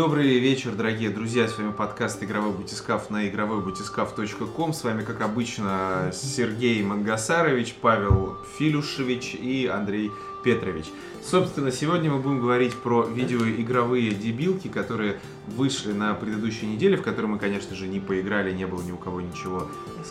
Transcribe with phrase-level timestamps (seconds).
[0.00, 1.46] Добрый вечер, дорогие друзья.
[1.46, 4.72] С вами подкаст «Игровой бутискаф» на игровойбутискаф.ком.
[4.72, 10.10] С вами, как обычно, Сергей Мангасарович, Павел Филюшевич и Андрей
[10.42, 10.86] Петрович.
[11.22, 15.18] Собственно, сегодня мы будем говорить про видеоигровые дебилки, которые
[15.48, 18.96] вышли на предыдущей неделе, в которые мы, конечно же, не поиграли, не было ни у
[18.96, 19.68] кого ничего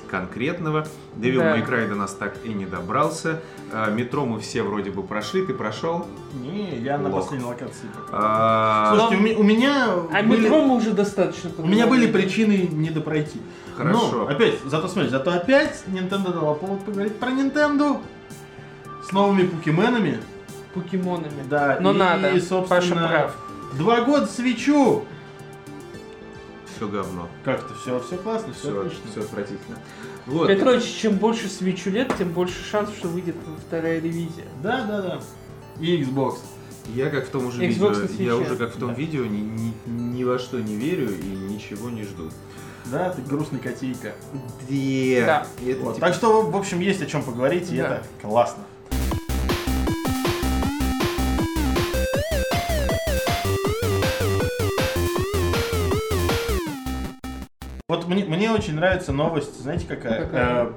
[0.10, 0.86] конкретного.
[1.18, 1.58] Devil Да.
[1.58, 3.42] May Cry до нас так и не добрался.
[3.72, 5.46] А, Метро мы все вроде бы прошли.
[5.46, 6.06] Ты прошел?
[6.42, 7.88] Не, я на последней локации.
[7.96, 8.08] пока.
[8.12, 12.06] А, Слушайте, у, ме- у меня А были, метро мы уже достаточно у меня были
[12.12, 13.40] причины не допройти.
[13.76, 14.12] Хорошо.
[14.12, 18.00] Но, опять, зато смотри, зато опять Nintendo дала повод поговорить про Nintendo
[19.10, 20.20] с новыми покеменами.
[20.74, 21.44] покемонами.
[21.50, 22.30] Да, Но и, надо.
[22.32, 23.36] и, собственно, Паша прав.
[23.78, 25.04] Два года свечу.
[26.76, 27.28] все говно.
[27.44, 29.02] Как-то все, все классно, все, Все, отлично.
[29.12, 29.78] все отвратительно.
[30.28, 30.48] Вот.
[30.48, 33.36] Петрович, чем больше свечу лет, тем больше шансов, что выйдет
[33.68, 34.46] вторая ревизия.
[34.62, 35.20] Да, да, да.
[35.80, 36.38] И Xbox.
[36.94, 38.96] Я как в том уже Xbox видео, я уже как в том Да.
[38.96, 42.30] видео ни, ни, ни во что не верю и ничего не жду.
[42.86, 44.14] Да, ты грустный котейка.
[44.34, 45.26] Да.
[45.26, 45.48] Да.
[45.66, 47.98] Это Вот, типа- Так что, в общем, есть о чем поговорить, и Да.
[47.98, 48.64] это классно.
[58.10, 60.26] Мне, мне очень нравится новость, знаете какая?
[60.26, 60.64] Какая?
[60.66, 60.72] Э,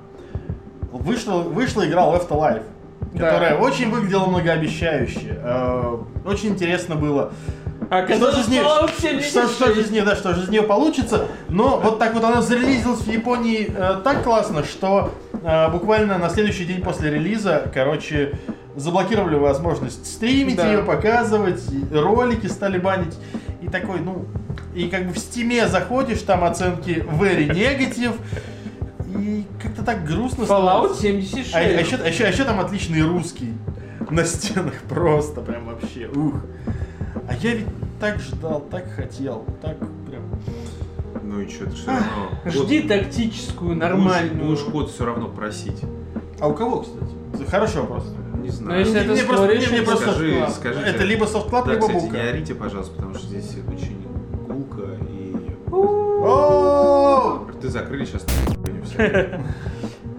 [0.92, 2.62] вышла, вышла игра Left Alive,
[3.14, 3.30] Да.
[3.30, 5.38] которая очень выглядела многообещающе.
[5.42, 7.32] Э, очень интересно было.
[7.90, 8.62] А Что же нее,
[9.22, 11.26] что, что же из нее, да, что же из нее получится.
[11.48, 16.28] Но вот так вот она зарелизилась в Японии э, так классно, что э, буквально на
[16.30, 18.38] следующий день после релиза, короче,
[18.76, 20.70] заблокировали возможность стримить Да.
[20.70, 23.18] ее, показывать, ролики стали банить.
[23.60, 24.24] И такой, ну,
[24.74, 28.14] и как бы в стиме заходишь, там оценки very negative,
[29.18, 31.02] и как-то так грустно Fallout становится.
[31.02, 31.54] 76.
[31.54, 33.52] А, а еще, а еще- а еще там отличный русский
[34.10, 36.34] на стенах просто, прям вообще, ух.
[37.28, 37.66] А я ведь
[38.00, 39.76] так ждал, так хотел, так
[40.08, 40.22] прям.
[41.22, 42.30] Ну и что, ты все равно...
[42.46, 44.44] Жди код- тактическую, будешь- нормальную.
[44.48, 45.80] Будешь код все равно просить.
[46.40, 47.48] А у кого, кстати?
[47.50, 48.04] Хороший вопрос.
[48.42, 48.80] Не Но знаю.
[48.80, 50.86] если Мне- это мне просто- мне- мне то просто- скажи, скажите.
[50.90, 52.16] Это либо софтклаб, Да, либо кстати, бука.
[52.16, 53.91] не орите, пожалуйста, потому что здесь очень!
[57.60, 58.26] Ты закрыли сейчас.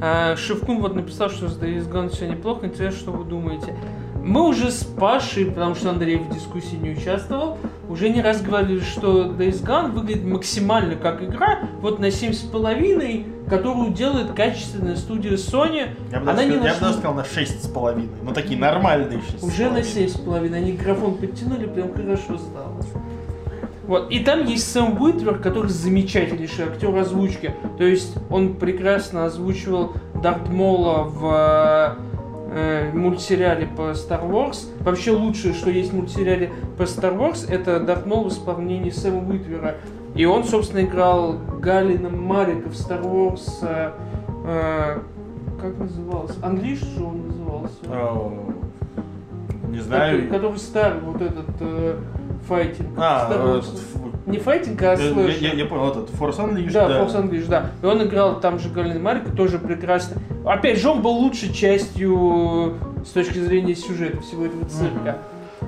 [0.05, 2.65] А, Шевкун вот написал, что с Days Gone все неплохо.
[2.65, 3.73] Интересно, что вы думаете.
[4.21, 8.81] Мы уже с Пашей, потому что Андрей в дискуссии не участвовал, уже не раз говорили,
[8.81, 15.87] что Days Gone выглядит максимально как игра, вот на 7,5, которую делает качественная студия Sony.
[16.11, 18.09] Я бы Она даже, не сказал- я бы нашла- даже сказал на шесть с половиной.
[18.23, 19.41] Ну такие нормальные шесть.
[19.43, 20.53] Уже на 7,5.
[20.53, 22.75] Они графон подтянули, прям хорошо стало.
[23.93, 24.09] Вот.
[24.09, 27.53] И там есть Сэм Уитвер, который замечательнейший актер озвучки.
[27.77, 31.95] То есть он прекрасно озвучивал Дарт Мола в
[32.49, 34.65] э, мультсериале по Star Wars.
[34.79, 39.29] Вообще лучшее, что есть в мультсериале по Star Wars, это Дарт Мол в исполнении Сэма
[39.29, 39.75] Уитвера.
[40.15, 43.43] И он, собственно, играл Галина Марика в Star Wars.
[43.61, 43.91] э,
[44.47, 44.99] э,
[45.61, 46.33] как назывался?
[46.41, 47.75] Англиш, что он назывался?
[47.89, 48.33] О,
[49.69, 50.29] Не Который, знаю.
[50.29, 51.99] который старый, вот этот э,
[52.47, 52.89] файтинг.
[52.97, 53.65] А, ф-
[54.25, 55.41] Не файтинг, а я, слэшер.
[55.43, 57.01] я- я понял, этот Force Unleashed, Да, да.
[57.03, 57.71] Force Unleashed, да.
[57.81, 60.21] И он играл там же Галин Марика, тоже прекрасно.
[60.45, 65.17] Опять же, он был лучшей частью с точки зрения сюжета всего этого цирка.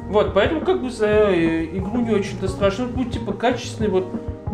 [0.09, 2.85] Вот, поэтому как бы за э, игру не очень-то страшно.
[2.85, 4.05] Будет типа качественный, вот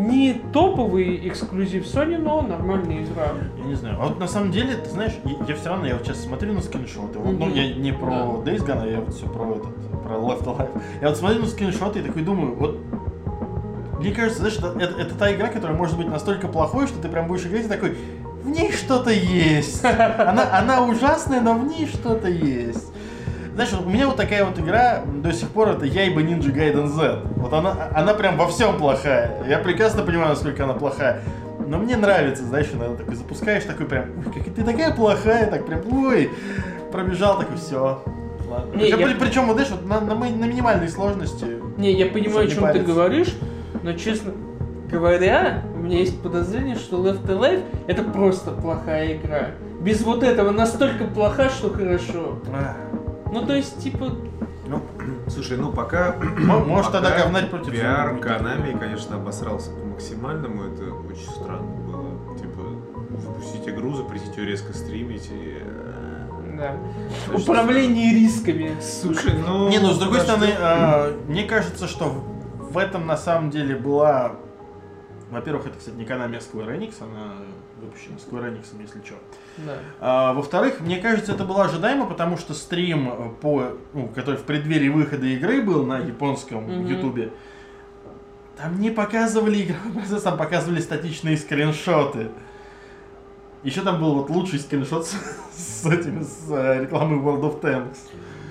[0.10, 3.28] не топовый эксклюзив Sony, но нормальная игра.
[3.58, 3.98] Я не знаю.
[4.00, 6.54] А вот на самом деле, ты знаешь, я, я все равно, я вот сейчас смотрю
[6.54, 7.20] на скриншоты.
[7.20, 7.54] Вот, ну, Мгм.
[7.54, 10.82] я не про Days Gone, а я вот все про этот, про Left Alive.
[11.02, 12.80] Я вот смотрю на скриншоты и такой думаю, вот
[14.00, 17.08] мне кажется, знаешь, это, это- это та игра, которая может быть настолько плохой, что ты
[17.08, 17.96] прям будешь играть и такой,
[18.44, 19.86] в ней что-то есть.
[19.86, 22.91] Она, она ужасная, но в ней что-то есть.
[23.54, 27.22] Знаешь, у меня вот такая вот игра до сих пор это Яйба Ninja Gaiden Z.
[27.36, 29.44] Вот она, она прям во всем плохая.
[29.48, 31.22] Я прекрасно понимаю, насколько она плохая.
[31.68, 35.66] Но мне нравится, знаешь, иногда такой запускаешь, такой прям, ой, как ты такая плохая, так
[35.66, 36.30] прям, ой,
[36.92, 38.04] пробежал, такой, все.
[38.50, 38.74] Ладно.
[38.76, 41.46] Не, причем, я- при- причем, вот, знаешь, вот на, на, на минимальной сложности.
[41.78, 42.86] Не, я понимаю, о чем ты париться.
[42.94, 43.36] говоришь,
[43.84, 44.32] но честно
[44.90, 49.48] говоря, у меня есть подозрение, что Left Alive это просто плохая игра.
[49.80, 52.40] Без вот этого настолько плоха, что хорошо.
[52.54, 52.76] ах,
[53.32, 54.12] Ну, то есть, типа,
[54.68, 54.82] Ну,
[55.28, 56.16] Слушай, ну пока...
[56.38, 58.16] Мо- может, пока тогда говнать против Пиар.
[58.16, 60.64] Konami, конечно, обосрался по максимальному.
[60.64, 62.38] Это очень странно было.
[62.38, 62.62] Типа,
[63.20, 65.60] запустить игру, запретить ее резко стримить и...
[65.62, 66.78] э, да.
[67.28, 68.76] значит, Управление рисками.
[68.82, 69.70] Слушай, ну...
[69.70, 74.34] Не, ну с другой стороны, а, мне кажется, что в- этом на самом деле была.
[75.30, 77.34] Во-первых, это, кстати, не Konami, а Square Enix, она
[77.92, 79.16] выпущена Square Enix, если что.
[79.58, 79.78] Да.
[80.00, 84.44] А, во-вторых, мне кажется, это было ожидаемо, потому что стрим, э, по, ну, который в
[84.44, 87.32] преддверии выхода игры был на японском ютубе,
[88.58, 92.30] Там не показывали игровой процесс, там показывали статичные скриншоты.
[93.64, 95.06] Еще там был вот лучший скриншот
[95.54, 97.98] с, с этими, с э, рекламой World of Tanks.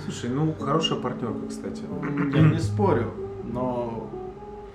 [0.04, 1.82] Слушай, ну хорошая партнерка, кстати.
[2.34, 3.12] Я не спорю,
[3.44, 4.10] но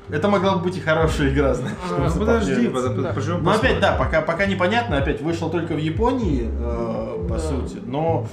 [0.09, 1.75] это могла бы быть и хорошая игра, знаешь.
[1.91, 3.13] А, Ну, подожди, Да.
[3.13, 7.39] поживем Ну опять, да, пока, пока непонятно, опять вышел только в Японии, э, по Да.
[7.39, 8.27] сути, но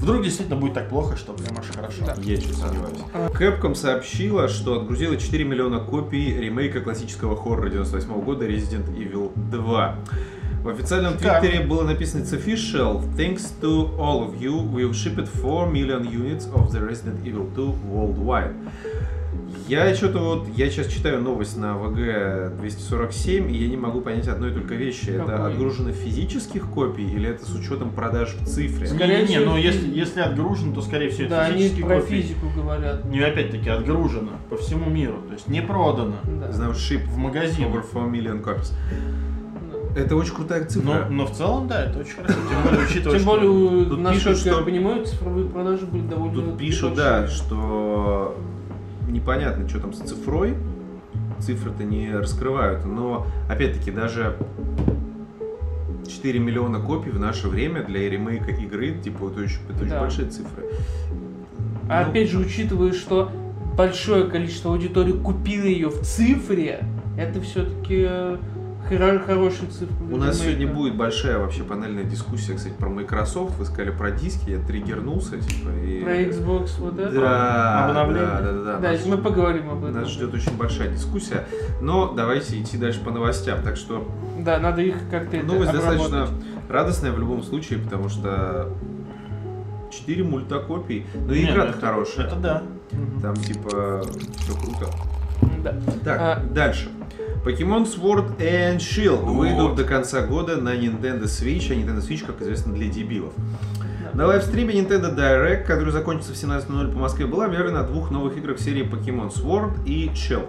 [0.00, 2.04] вдруг действительно будет так плохо, что прям аж хорошо.
[2.06, 2.14] Да.
[2.22, 2.98] Я чуть сомневаюсь.
[3.38, 9.96] Capcom сообщила, что отгрузила 4 миллиона копий ремейка классического хоррора 98 года Resident Evil 2.
[10.62, 11.40] В официальном Шикарно.
[11.40, 13.00] твиттере было написано It's official.
[13.16, 17.74] Thanks to all of you, we've shipped 4 million units of the Resident Evil 2
[17.88, 18.52] worldwide.
[19.68, 24.26] Я что-то вот, я сейчас читаю новость на ВГ 247, и я не могу понять
[24.26, 25.10] одной только вещи.
[25.10, 25.52] Это Какой?
[25.52, 28.86] отгружено физических копий или это с учетом продаж в цифре?
[28.86, 31.86] Скорее не, не, но фи- если, если отгружено, то скорее всего Да, это они физические
[31.86, 32.14] про копии.
[32.22, 33.04] физику говорят.
[33.04, 36.50] Не опять-таки отгружено по всему миру, то есть не продано Да.
[36.50, 37.66] Знаю, ship в магазин.
[37.66, 38.72] over 4 million copies.
[39.94, 40.00] Да.
[40.00, 41.04] Это очень крутая цифра.
[41.08, 42.34] Но, но в целом, да, это очень хорошо.
[42.48, 46.06] Тем более, учитывая, Тем что- более, Тут насколько пишут, я что- понимаю, цифровые продажи были
[46.06, 48.34] довольно Тут пишут, да, что
[49.08, 50.54] непонятно, что там с цифрой.
[51.40, 52.84] Цифры-то не раскрывают.
[52.84, 54.36] Но, опять-таки, даже
[56.08, 60.00] 4 миллиона копий в наше время для ремейка игры, типа, это очень, это очень Да.
[60.00, 60.64] большие цифры.
[61.88, 63.30] А Ну, опять же, учитывая, что
[63.76, 66.84] большое количество аудитории купило ее в цифре,
[67.16, 68.08] это все-таки
[68.88, 69.94] хорошие цифры.
[70.10, 73.58] У нас сегодня будет большая вообще панельная дискуссия, кстати, про Microsoft.
[73.58, 76.02] Вы сказали про диски, я триггернулся, типа, и...
[76.02, 77.12] Про Xbox вот это.
[77.20, 78.26] Да, Обновление.
[78.26, 78.78] да, да, да, да.
[78.78, 80.00] Да, Нас- мы поговорим об этом.
[80.00, 81.44] Нас ждет очень большая дискуссия,
[81.80, 83.62] но давайте идти дальше по новостям.
[83.62, 84.06] Так что
[84.38, 86.46] Да, надо их как-то новость достаточно обработать.
[86.70, 88.70] радостная в любом случае, потому что
[89.90, 91.06] 4 мульта копий.
[91.14, 92.26] Ну и Не, игра-то это- хорошая.
[92.26, 92.62] Это да.
[93.20, 94.02] Там типа
[94.38, 94.90] все круто.
[95.62, 95.74] Да.
[96.04, 96.88] Так, А- дальше.
[97.44, 99.34] Pokemon Sword and Shield Вот.
[99.34, 103.32] выйдут до конца года на Nintendo Switch, а Nintendo Switch, как известно, для дебилов.
[104.12, 104.16] Да.
[104.16, 108.36] На лайвстриме Nintendo Direct, который закончится в 17.00 по Москве, была объявлена о двух новых
[108.36, 110.48] играх серии Pokemon Sword и Shield.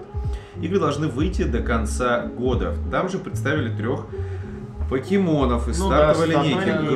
[0.61, 2.75] Игры должны выйти до конца года.
[2.91, 4.05] Там же представили трех
[4.89, 6.67] покемонов из Ну да, стартовой стартовая линейки.
[6.81, 6.95] линейка.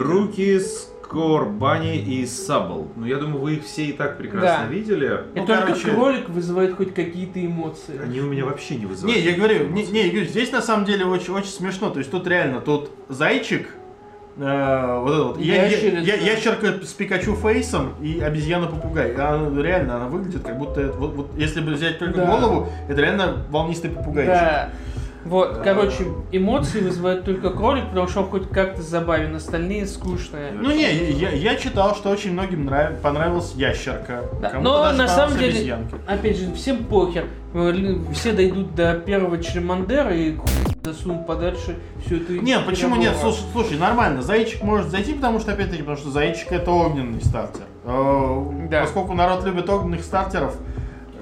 [1.13, 2.87] Груки, Скор, Бани и Сабл.
[2.95, 4.73] Ну, я думаю, вы их все и так прекрасно Да.
[4.73, 5.21] видели.
[5.35, 7.99] И Ну, только короче- кролик вызывает хоть какие-то эмоции.
[8.03, 9.17] Они у меня вообще не вызывают.
[9.17, 11.89] Не, я говорю, не, не, я говорю, здесь на самом деле очень, очень смешно.
[11.89, 13.67] То есть тут реально, тут зайчик,
[14.37, 19.13] э, вот это вот, я- я- я- ящерка с Пикачу фейсом и обезьяна-попугай.
[19.15, 22.25] Она, реально, она выглядит как будто, вот, вот если бы взять только Да.
[22.25, 24.33] голову, это реально волнистый попугайчик.
[24.33, 24.69] Да.
[25.25, 30.51] Вот, короче, эмоции вызывает только кролик, потому что он хоть как-то забавен, остальные скучные.
[30.51, 34.21] Ну не, я, я читал, что очень многим нрав- понравилась ящерка.
[34.41, 35.97] Да, но на самом деле- обезьянка.
[36.07, 37.25] Опять же, всем похер.
[38.13, 40.35] Все дойдут до первого Чремандера и
[40.83, 43.13] засунут подальше всю эту Не, почему нет?
[43.21, 44.21] Слушай, слушай, нормально.
[44.23, 47.61] Зайчик может зайти, потому что, опять-таки, потому что зайчик это огненный стартер.
[47.85, 48.81] Э, Да.
[48.81, 50.57] Поскольку народ любит огненных стартеров,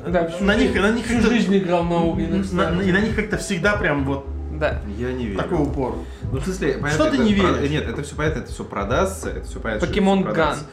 [0.08, 3.00] Да, всю на них, жизнь- на них всю жизнь играл на огненных на- и на
[3.00, 4.26] них как-то всегда прям вот
[4.60, 4.80] Да.
[4.98, 5.38] Я не верю.
[5.40, 5.96] такой упор.
[6.32, 7.70] Ну, в смысле, понятно, Что ты не про- веришь?
[7.72, 9.88] Нет, это все понятно, это все продастся, это все понятно.
[9.88, 10.66] Покемон продастся.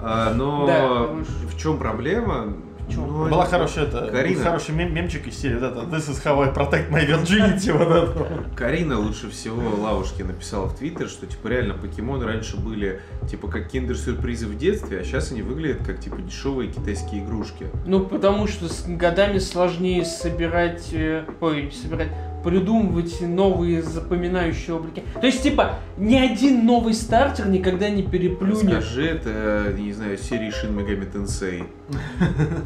[0.00, 2.54] А, но Да, в чем проблема?
[2.92, 3.06] Чём?
[3.06, 4.42] Ну, Была хорошая это, Карина.
[4.42, 7.88] хороший мем- мемчик из серии, вот это This is how I protect my virginity, вот
[7.88, 8.44] это.
[8.56, 13.00] Карина лучше всего Лавушки написала в Твиттер, что типа реально покемоны раньше были
[13.30, 17.66] типа как киндер-сюрпризы в детстве, а сейчас они выглядят как типа дешевые китайские игрушки.
[17.86, 22.08] Ну, потому что с годами сложнее собирать, э, ой, собирать,
[22.44, 25.02] придумывать новые запоминающие облики.
[25.20, 28.58] То есть, типа, ни один новый стартер никогда не переплюнет.
[28.84, 31.64] Скажи это, не знаю, серии Shin Megami Tensei.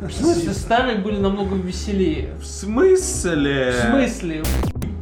[0.07, 2.31] В смысле, старые были намного веселее.
[2.41, 3.73] В смысле?
[3.73, 4.43] В смысле?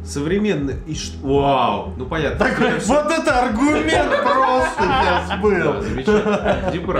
[0.05, 1.93] Современный и ш- Вау!
[1.97, 2.39] Ну понятно.
[2.45, 5.81] Такой, вот это аргумент просто сейчас Да, был.
[5.81, 6.71] замечательно.
[6.71, 6.93] Типа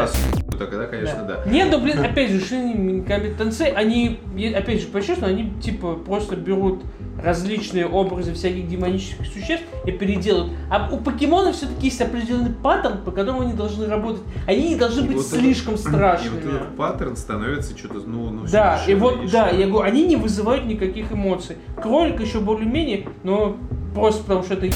[0.59, 1.49] раз тогда, конечно, да.
[1.49, 4.19] Нет, ну блин, опять же, Шин Тенсей, они,
[4.55, 6.83] опять же, по-честному, они типа просто берут
[7.21, 10.53] различные образы всяких демонических существ и переделывают.
[10.69, 14.21] А у покемонов все-таки есть определенный паттерн, по которому они должны работать.
[14.45, 16.35] Они не должны И быть вот слишком И страшными.
[16.35, 20.15] вот этот паттерн становится что-то, ну, ну Да, и вот, да, я говорю, они не
[20.15, 21.57] вызывают никаких эмоций.
[21.81, 23.57] Кролик еще более-менее, но
[23.95, 24.67] просто потому что это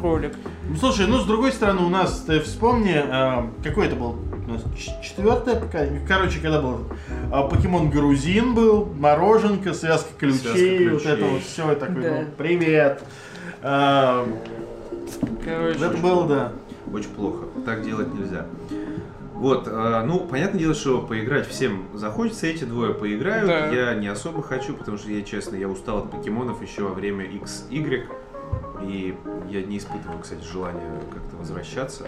[0.00, 0.34] кролик.
[0.68, 4.16] Ну, Слушай, ну с другой стороны, у нас, ты вспомни, э, какой это был?
[4.46, 6.00] У нас ч- четвертое поколение.
[6.06, 6.80] Короче, когда был
[7.32, 11.30] э, покемон грузин был, мороженка, связка ключей, Связка вот это ключей.
[11.32, 12.02] вот все такое.
[12.02, 12.16] Да.
[12.20, 13.02] ну, привет.
[13.62, 14.24] Э,
[15.44, 16.52] Короче, это было, да.
[16.92, 17.44] Очень плохо.
[17.64, 18.46] Так делать нельзя.
[19.34, 23.46] Вот, э, ну, понятное дело, что поиграть всем захочется, эти двое поиграют.
[23.46, 23.68] Да.
[23.68, 27.24] Я не особо хочу, потому что я, честно, я устал от покемонов еще во время
[27.26, 28.04] XY.
[28.82, 29.16] И
[29.50, 32.06] я не испытываю, кстати, желания как-то возвращаться.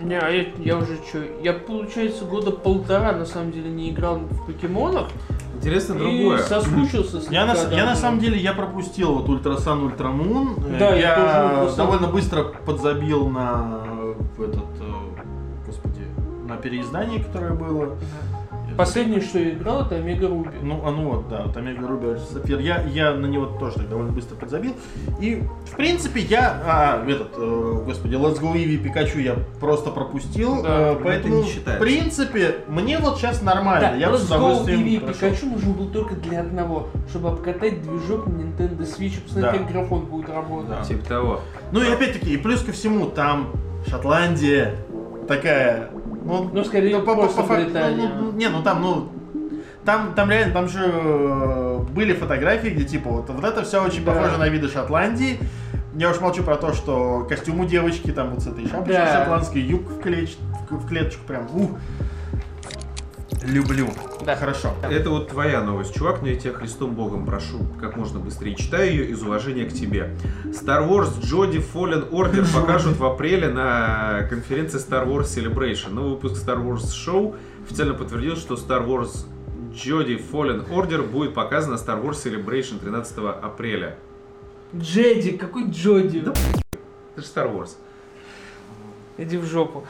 [0.00, 4.18] Не, а я, я уже что, я, получается, года полтора, на самом деле, не играл
[4.18, 5.08] в покемонах.
[5.56, 6.38] Интересно И другое.
[6.38, 7.96] соскучился слегка, Я на, да, я на да.
[7.96, 10.56] самом деле я пропустил вот Ultra Sun Ultra Moon.
[10.78, 11.76] Да, я тоже я Ultra Sun.
[11.76, 13.78] довольно быстро подзабил на
[14.36, 14.92] в этот, э,
[15.66, 16.06] господи,
[16.48, 17.96] на переиздание, которое было.
[18.76, 20.50] Последнее, что я играл, это Omega Ruby.
[20.62, 22.58] Ну, а ну вот, да, вот Omega Ruby Sapphire.
[22.60, 24.74] Я, я на него тоже так довольно быстро подзабил.
[25.20, 30.62] И, в принципе, я, а, этот, э, господи, Let's Go Eevee Пикачу я просто пропустил.
[30.62, 31.76] Да, э, это поэтому, не считается.
[31.76, 33.90] в принципе, мне вот сейчас нормально.
[33.90, 35.28] Да, я бы с Let's Go удовольствием Eevee прошел.
[35.30, 39.66] Пикачу нужен был только для одного, чтобы обкатать движок на Nintendo Switch, и посмотреть, Да.
[39.66, 40.70] как графон будет работать.
[40.70, 40.84] Да.
[40.84, 41.40] Типа того.
[41.72, 43.50] Ну и опять-таки, и плюс ко всему, там
[43.88, 44.76] Шотландия
[45.28, 45.90] такая.
[46.24, 48.08] Ну, Ну, скорее, по- по- по факту, Британия.
[48.18, 49.08] ну, ну, не, ну там, ну.
[49.84, 54.04] Там, там реально, там же э, были фотографии, где типа вот, вот это все очень
[54.04, 54.12] Да.
[54.12, 55.40] похоже на виды Шотландии.
[55.96, 59.18] Я уж молчу про то, что костюм у девочки там вот с этой шапочкой Да.
[59.20, 60.36] шотландской, юбка в, клеч-
[60.70, 61.46] в, в клеточку прям.
[61.54, 61.70] ух.
[63.44, 63.88] Люблю.
[64.24, 64.36] Да.
[64.36, 64.74] Хорошо.
[64.82, 68.90] Это вот твоя новость, чувак, но я тебя Христом Богом прошу, как можно быстрее читай
[68.90, 70.16] ее из уважения к тебе.
[70.46, 75.90] Star Wars Jedi Fallen Order покажут в апреле на конференции Star Wars Celebration.
[75.90, 79.26] Новый выпуск Star Wars Show официально подтвердил, что Star Wars
[79.72, 83.96] Jedi Fallen Order будет показан на Star Wars Celebration 13 апреля.
[84.74, 86.20] Джеди, какой Джоди?
[86.20, 86.32] Да.
[87.16, 87.70] Это же Star Wars.
[89.18, 89.84] Иди в жопу.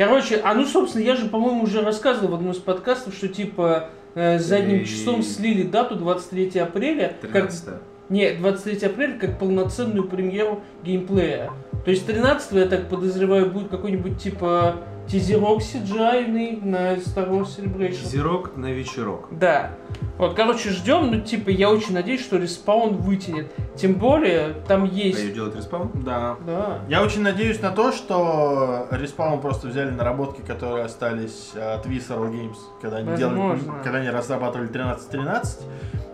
[0.00, 3.90] Короче, а ну, собственно, я же, по-моему, уже рассказывал в одном из подкастов, что типа
[4.14, 7.14] э, задним И- числом слили дату 23 апреля.
[7.20, 7.64] Как, 13
[8.08, 11.50] не, 23 апреля как полноценную премьеру геймплея.
[11.84, 14.76] То есть 13 я так подозреваю, будет какой-нибудь типа
[15.10, 18.04] тизерок CGI на Star Wars Celebration.
[18.04, 19.28] Зирок на вечерок.
[19.30, 19.72] Да.
[20.18, 23.52] Вот, короче, ждем, ну, типа, я очень надеюсь, что Respawn вытянет.
[23.74, 25.32] Тем более, там А есть...
[25.32, 25.90] делает Respawn?
[25.94, 26.36] Да.
[26.46, 26.80] Да.
[26.88, 32.56] Я очень надеюсь на то, что Respawn просто взяли наработки, которые остались от Visceral Games,
[32.82, 35.62] когда они, делали, когда они разрабатывали 13.13.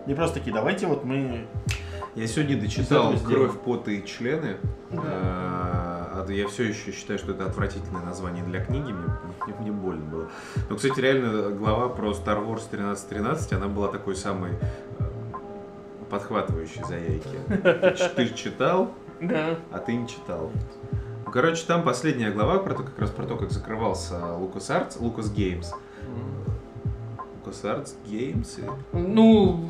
[0.07, 1.45] И просто такие, давайте вот мы...
[2.15, 3.13] Я сегодня дочитал.
[3.25, 4.57] «Кровь, пота и члены».
[4.89, 5.96] Да.
[6.27, 9.07] А, а я все еще считаю, что это отвратительное название для книги, мне,
[9.45, 10.29] мне, мне больно было.
[10.69, 15.03] Но, кстати, реально глава про Star Wars 1313, она была такой самой э,
[16.09, 18.13] подхватывающей за яйки.
[18.15, 18.93] Ты, читал,
[19.71, 20.51] а ты не читал.
[21.31, 25.67] Короче, там последняя глава про то, как раз про то, как закрывался LucasArts, Lucas Games.
[27.51, 28.47] LucasArts Games
[28.93, 29.69] Ну,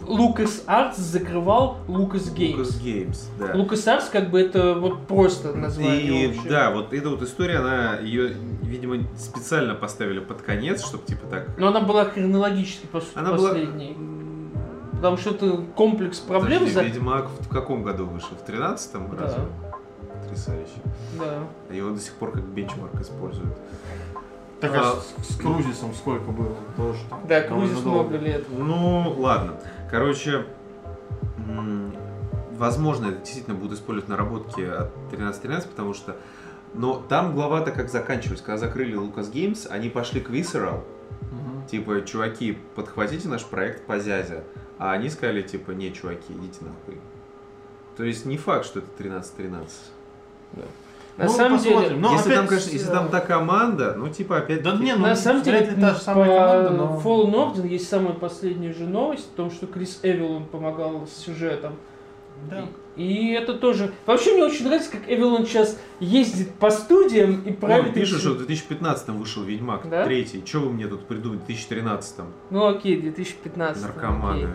[0.65, 2.57] Артс закрывал Лукас Геймс.
[2.79, 3.93] Lucas Games, да.
[3.93, 6.49] Артс как бы это вот просто название И общее.
[6.49, 11.57] да, вот эта вот история, она ее, видимо, специально поставили под конец, чтобы типа так.
[11.57, 13.49] Но она была хронологически по сути Она была.
[13.49, 13.91] последней.
[13.93, 14.51] М,
[14.93, 16.59] Потому что это комплекс проблем.
[16.59, 18.29] подожди, за- Ведьмак в каком году вышел?
[18.35, 19.23] В 13-м Да.
[19.23, 19.43] разве?
[20.23, 20.71] Потрясающе.
[21.19, 21.43] Да.
[21.69, 23.53] А его до сих пор как бенчмарк используют.
[24.59, 26.55] Так А- а с, с Крузисом сколько было?
[26.75, 28.09] Тоже там Да, Крузис долго.
[28.09, 28.45] много лет.
[28.49, 29.59] Ну, ладно.
[29.91, 30.45] Короче,
[32.57, 36.15] возможно, это действительно будут использовать наработки от 13.13, потому что...
[36.73, 38.41] Но там глава-то как заканчивалась.
[38.41, 40.83] Когда закрыли Lucas Games, они пошли к Visceral,
[41.31, 41.65] Мгм.
[41.67, 44.43] Типа, чуваки, подхватите наш проект по Зязе.
[44.77, 47.01] А они сказали, типа, не, чуваки, идите нахуй.
[47.95, 49.67] То есть не факт, что это 13-13.
[51.17, 52.01] На Ну, самом деле, посмотрим.
[52.01, 54.93] Но если, опять там, конечно, если э, там та команда, ну, типа, опять Да не,
[54.95, 57.01] ну, на самом деле, ли та же по самая команда, но...
[57.03, 61.73] Fallen Order есть самая последняя же новость о том, что Крис Эвилон помогал с сюжетом.
[62.51, 62.65] Да.
[62.95, 63.93] И это тоже...
[64.05, 67.93] Вообще мне очень нравится, как Эвилон сейчас ездит по студиям и Ну, правит...
[67.95, 70.03] пишут, их- что в 2015 вышел Ведьмак, Да?
[70.05, 70.43] третий.
[70.45, 72.15] Что вы мне тут придумали в 2013
[72.51, 73.81] Ну окей, 2015.
[73.83, 74.49] Наркоманы.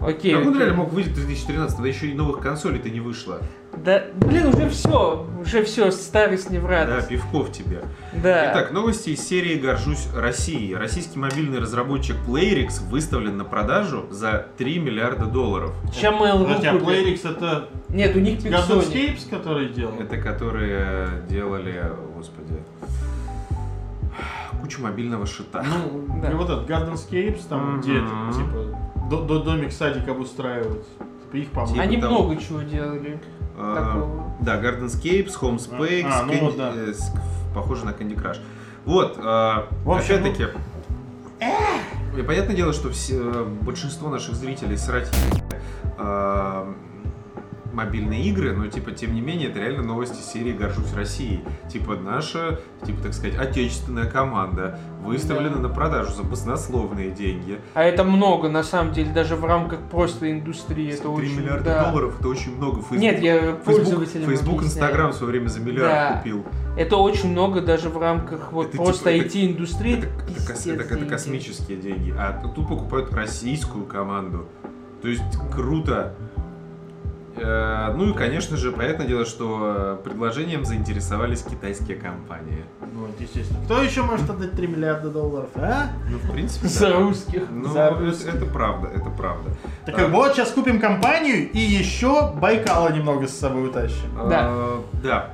[0.00, 0.60] Окей, как он окей.
[0.60, 3.40] реально мог выйти в 2013 да еще и новых консолей-то не вышло.
[3.76, 7.08] Да, блин, уже все, уже все, старость не в Да, радость.
[7.08, 7.82] пивков тебе.
[8.12, 8.50] Да.
[8.52, 10.74] Итак, новости из серии «Горжусь Россией».
[10.74, 15.72] Российский мобильный разработчик Playrix выставлен на продажу за 3 миллиарда долларов.
[15.94, 16.74] Чем Mail.ru Подожди, а?
[16.74, 19.28] Playrix это Нет, у них Garden Pixonic.
[19.30, 19.94] Который делал?
[19.98, 21.84] Это которые делали,
[22.16, 22.62] господи,
[24.62, 25.62] кучу мобильного шита.
[25.62, 26.30] Ну, Да.
[26.30, 28.78] и вот этот Garden Escapes, там, где это, типа,
[29.10, 30.86] до, до- домик, садик обустраивать.
[31.32, 31.68] Типа, их.
[31.68, 32.22] Типа Они того.
[32.22, 33.20] много чего делали.
[33.56, 34.32] А, такого.
[34.40, 36.72] Да, Gardenscapes, Homespace, А, ну Candy- вот, да.
[36.74, 37.12] э, с-
[37.54, 38.38] похоже на Candy Crush.
[38.84, 40.46] Вот, а, ну, опять-таки,
[42.18, 45.10] и понятное дело, что все, большинство наших зрителей срать
[45.98, 46.72] а,
[47.74, 51.40] мобильные игры, но, типа, тем не менее, это реально новости серии «Горжусь Россией».
[51.70, 55.62] Типа, наша, типа, так сказать, отечественная команда выставлена Да.
[55.62, 57.58] на продажу за баснословные деньги.
[57.74, 60.88] А это много, на самом деле, даже в рамках просто индустрии.
[60.92, 61.36] Это 3 очень...
[61.40, 61.90] миллиарда да.
[61.90, 62.76] долларов это очень много.
[62.80, 64.86] Facebook, Нет, я Facebook, пользователям Facebook объясняю.
[64.88, 66.16] Instagram в свое время за миллиард Да.
[66.18, 66.44] купил.
[66.76, 69.98] Это очень много даже в рамках вот Это просто типа- это- IT-индустрии.
[69.98, 72.14] Это, это кос- пиздец это- это космические деньги.
[72.18, 74.46] А тут покупают российскую команду.
[75.02, 76.14] То есть круто.
[77.36, 82.64] Э, Ну и, конечно же, понятное дело, что э, предложением заинтересовались китайские компании.
[82.94, 83.60] Вот, естественно.
[83.64, 85.88] Кто еще может отдать 3 миллиарда долларов, а?
[86.10, 86.98] Ну, в принципе, За да.
[87.00, 87.42] русских.
[87.50, 88.34] Ну, За это, русских.
[88.34, 89.50] это правда, это правда.
[89.84, 90.06] Так Да.
[90.08, 94.14] вот, сейчас купим компанию и еще Байкала немного с собой утащим.
[94.28, 94.48] Да.
[94.50, 95.30] Э, Да.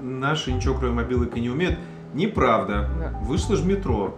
[0.00, 1.78] Наши ничего кроме мобилок и не умеют.
[2.12, 2.88] Неправда.
[2.98, 3.18] Да.
[3.22, 4.16] Вышло же метро.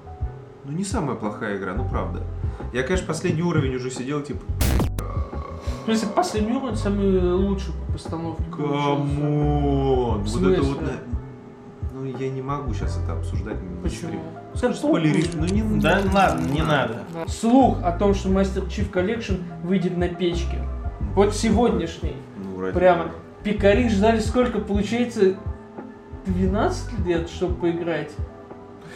[0.65, 2.23] Ну, не самая плохая игра, ну правда.
[2.73, 4.41] Я, конечно, последний уровень уже сидел, типа,
[5.87, 8.43] В смысле, последний уровень самый лучший по постановке.
[8.51, 10.21] come on.
[10.21, 10.81] Вот это вот...
[11.95, 13.57] Ну, я не могу сейчас это обсуждать.
[13.85, 14.21] Почему?
[14.61, 17.05] Да Спойлеришь, ну не Да ладно, не надо.
[17.29, 20.61] Слух о том, что Master Chief Collection выйдет на печке.
[21.15, 22.17] Вот сегодняшний.
[22.37, 23.13] Ну, Прямо.
[23.45, 25.37] Пикари ждали сколько, получается,
[26.27, 28.11] 12 лет, чтобы поиграть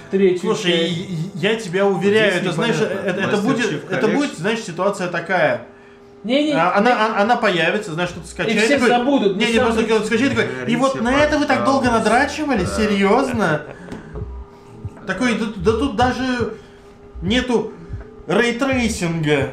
[0.09, 1.35] в третью Слушай, часть.
[1.37, 5.69] я тебя уверяю, Здесь это знаешь, это, это будет, это будет, знаешь, ситуация такая.
[6.23, 8.63] Не-не, А, Она, она, она появится, знаешь, что-то и скачает.
[8.65, 9.37] все такой, забудут.
[9.37, 10.49] Не, не, просто кто-то скачает такой.
[10.71, 12.65] И вот на это вы так долго надрачивали?
[12.65, 12.67] Да.
[12.67, 13.63] Серьезно?
[15.07, 16.55] Такой, да, да тут даже
[17.23, 17.73] нету
[18.27, 19.51] ray tracing а.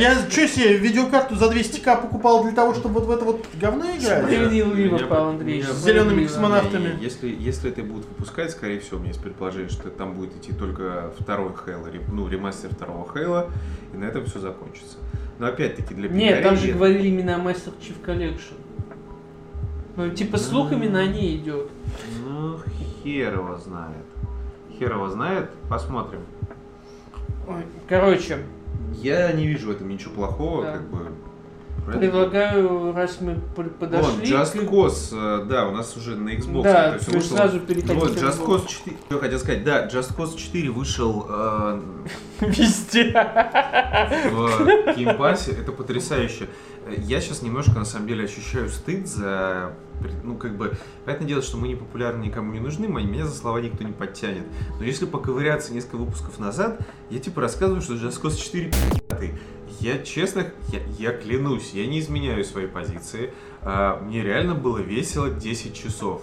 [0.00, 3.84] Я что себе видеокарту за 200к покупал для того, чтобы вот в это вот говно
[3.84, 4.24] играть?
[4.24, 5.66] Справедливо, Павел Андреевич.
[5.68, 6.96] С зелеными космонавтами.
[6.96, 10.34] Не, Если, если это будут выпускать, скорее всего, у меня есть предположение, что там будет
[10.36, 13.50] идти только второй Хейла, ну, ремастер второго Хейла,
[13.92, 14.96] и на этом все закончится.
[15.38, 18.54] Но опять-таки для Нет, там же пикарей- говорили именно о Master Chief Collection.
[19.96, 21.68] Ну, типа, слухами на ней идет.
[22.26, 22.58] Ну,
[23.02, 24.04] хер его знает.
[24.78, 26.20] Хер его знает, посмотрим.
[27.88, 28.38] Короче,
[29.02, 30.72] Я не вижу в этом ничего плохого, Да.
[30.74, 30.98] как бы.
[31.86, 33.36] Ради предлагаю, раз мы
[33.78, 34.10] подошли...
[34.10, 36.62] Вон, Just Cause, э, да, у нас уже на Xbox.
[36.62, 37.36] Да, это есть вышло.
[37.36, 38.44] сразу переходить Вот, Just.
[38.44, 41.80] Cause 4, что я хотел сказать, да, Just Cause 4 вышел э,
[42.40, 43.12] Везде.
[44.30, 46.48] в Game Pass е, это потрясающе.
[46.86, 49.74] Я сейчас немножко, на самом деле, ощущаю стыд за...
[50.22, 53.58] Ну, как бы, понятное дело, что мы не популярны, никому не нужны, меня за слова
[53.58, 54.44] никто не подтянет.
[54.78, 59.34] Но если поковыряться несколько выпусков назад, я типа рассказываю, что Cause 4 пи***тый.
[59.80, 63.32] Я честно, я, я клянусь, я не изменяю своей позиции.
[63.62, 66.22] А, мне реально было весело 10 часов.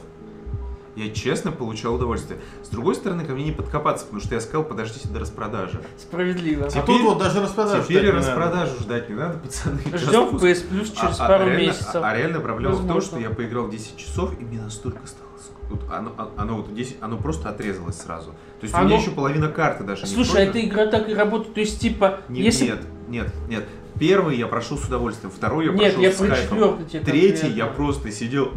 [0.95, 2.39] Я честно получал удовольствие.
[2.63, 5.81] С другой стороны, ко мне не подкопаться, потому что я сказал, подождите до распродажи.
[5.97, 6.65] Справедливо.
[6.65, 8.27] А Теперь- тут вот даже распродажу Теперь ждать не надо.
[8.41, 9.79] распродажу ждать не надо, пацаны.
[9.93, 10.35] Ждем.
[10.37, 11.95] PS Plus через А- а пару реально- месяцев.
[11.95, 13.09] А, а реально проблема в том, Возможно.
[13.09, 15.29] что я поиграл 10 часов, и мне настолько стало...
[15.69, 18.31] вот оно, оно, оно вот 10, оно просто отрезалось сразу.
[18.31, 20.57] То есть у Оно- меня еще половина карты даже не Слушай, а пройдена.
[20.59, 22.65] эта игра так и работает, то есть типа, Нет, если...
[22.65, 23.63] нет, нет, нет.
[23.99, 26.57] Первый я прошел с удовольствием, второй я Нет, прошел я с про кайфом.
[26.57, 28.51] четвертый тебе Третий я просто сидел...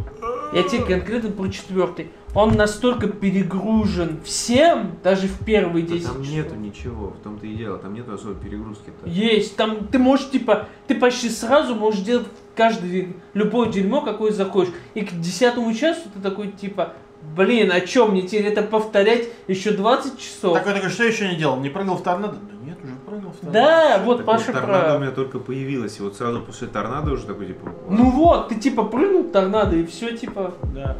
[0.53, 2.11] Я тебе конкретно про четвертый.
[2.33, 6.35] Он настолько перегружен всем, даже в первые Да 10 там часов.
[6.35, 9.09] нету ничего, в том-то и дело, там нету особой перегрузки-то.
[9.09, 14.73] Есть, там ты можешь, типа, ты почти сразу можешь делать каждый, любое дерьмо, какое захочешь.
[14.95, 16.93] И к десятому часу ты такой, типа,
[17.35, 20.57] блин, а чё мне теперь это повторять еще 20 часов?
[20.57, 21.59] Такой, такой, что еще не делал?
[21.59, 22.33] Не прыгал в торнадо?
[22.33, 23.59] Да нет, уже прыгал в торнадо.
[23.59, 25.01] Да, вот Так Паша торнадо у прав.
[25.01, 27.71] меня только появилась, и вот сразу после торнадо уже такой, типа...
[27.89, 30.53] Ну вот, ты типа прыгнул в торнадо и все, типа.
[30.73, 30.97] Да.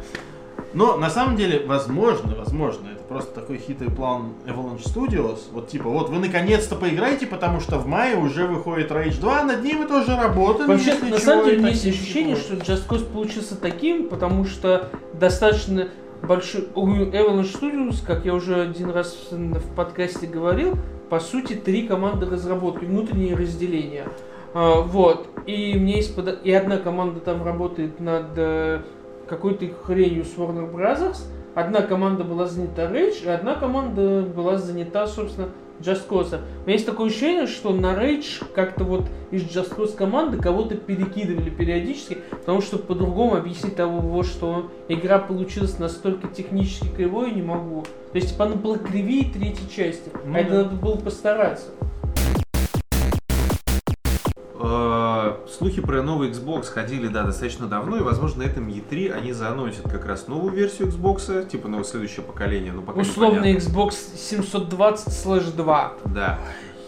[0.74, 5.38] Но на самом деле, возможно, возможно, это просто такой хитрый план Avalanche Studios.
[5.52, 9.62] Вот типа, вот вы наконец-то поиграете, потому что в мае уже выходит Rage 2, над
[9.62, 10.68] ним мы тоже работали.
[10.68, 12.60] Вообще, на чего, самом деле, у меня есть ощущение, ничего.
[12.60, 15.88] что Just Cause получился таким, потому что достаточно
[16.22, 16.62] большой...
[16.74, 20.76] Avalanche Studios, как я уже один раз в подкасте говорил,
[21.10, 24.06] по сути, три команды разработки, внутренние разделения.
[24.54, 25.28] А, Вот.
[25.46, 26.16] И меня есть...
[26.16, 28.80] подо- И одна команда там работает над э,
[29.28, 31.18] какой-то хренью с Warner Brothers,
[31.54, 35.48] одна команда была занята Rage, и одна команда была занята, собственно,
[35.80, 36.40] Cause.
[36.62, 41.50] У меня есть такое ощущение, что на Rage как-то вот из Cause команды кого-то перекидывали
[41.50, 47.82] периодически, потому что по-другому объяснить того, что игра получилась настолько технически кривой, не могу.
[48.12, 50.56] То есть, типа, она была кривее третьей части, Ну а это да.
[50.64, 51.66] надо было постараться.
[55.48, 59.84] Слухи про новый Xbox ходили, да, достаточно давно, и, возможно, на этом E3 они заанонсят
[59.90, 63.54] как раз новую версию Xbox, типа, ну, следующее поколение, ну, пока Условный.
[63.56, 65.92] Xbox 720 слэш 2.
[66.06, 66.38] Да.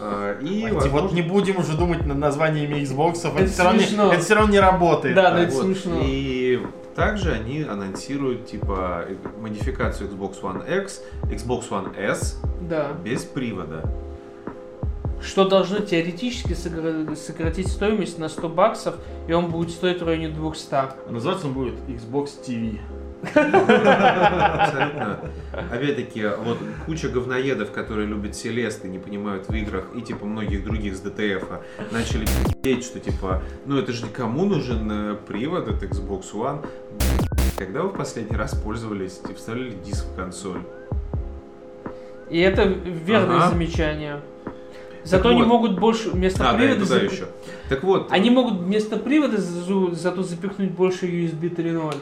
[0.01, 3.63] А, И, Давайте возможно, вот не будем уже думать над названиями Xbox, это, Это все
[3.65, 5.15] равно, не- это все равно не работает.
[5.17, 5.65] Да, но это вот.
[5.65, 6.01] смешно.
[6.05, 6.63] И
[6.95, 12.93] также они анонсируют типа э, модификацию Xbox One X, Xbox One S Да.
[13.05, 13.89] без привода.
[15.21, 18.95] Что должно теоретически сокра- сократить стоимость на 100 баксов,
[19.27, 20.75] и он будет стоить в районе 200.
[20.75, 22.79] А Называться он будет Xbox TV.
[23.35, 25.19] Абсолютно.
[25.73, 30.65] Опять-таки, вот куча говноедов, которые любят Селест и не понимают в играх, и типа многих
[30.65, 31.49] других с ДТФ,
[31.91, 32.27] начали
[32.63, 36.65] пи***ть, что типа, ну это же кому нужен э, привод от Xbox One?
[37.59, 40.61] Когда вы в последний раз пользовались и вставляли диск в консоль?
[42.31, 43.49] И это верное Ага.
[43.51, 44.21] замечание.
[45.05, 46.85] Зато они могут больше вместо А, да, привода...
[46.85, 47.27] зап- еще.
[47.69, 51.95] Так вот, Они могут вместо привода за- зато запихнуть больше USB 3.0.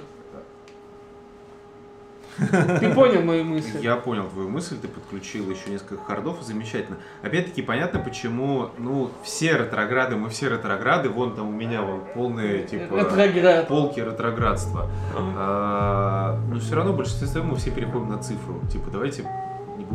[2.80, 3.78] Ты понял мою мысль?
[3.80, 6.98] Я понял твою мысль, ты подключил еще несколько хардов, замечательно.
[7.22, 12.64] Опять-таки понятно, почему, ну, все ретрограды, мы все ретрограды, вон там у меня вон полные,
[12.64, 13.68] типа, Ретроград.
[13.68, 14.90] полки ретроградства.
[15.16, 18.60] А, но все равно в большинстве своем мы все переходим на цифру.
[18.70, 19.26] Типа, давайте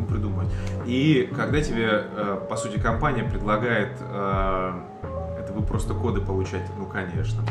[0.02, 0.50] не будем придумывать.
[0.86, 4.74] И когда тебе, э, по сути, компания предлагает, э,
[5.40, 7.44] это вы просто коды получаете, ну, конечно.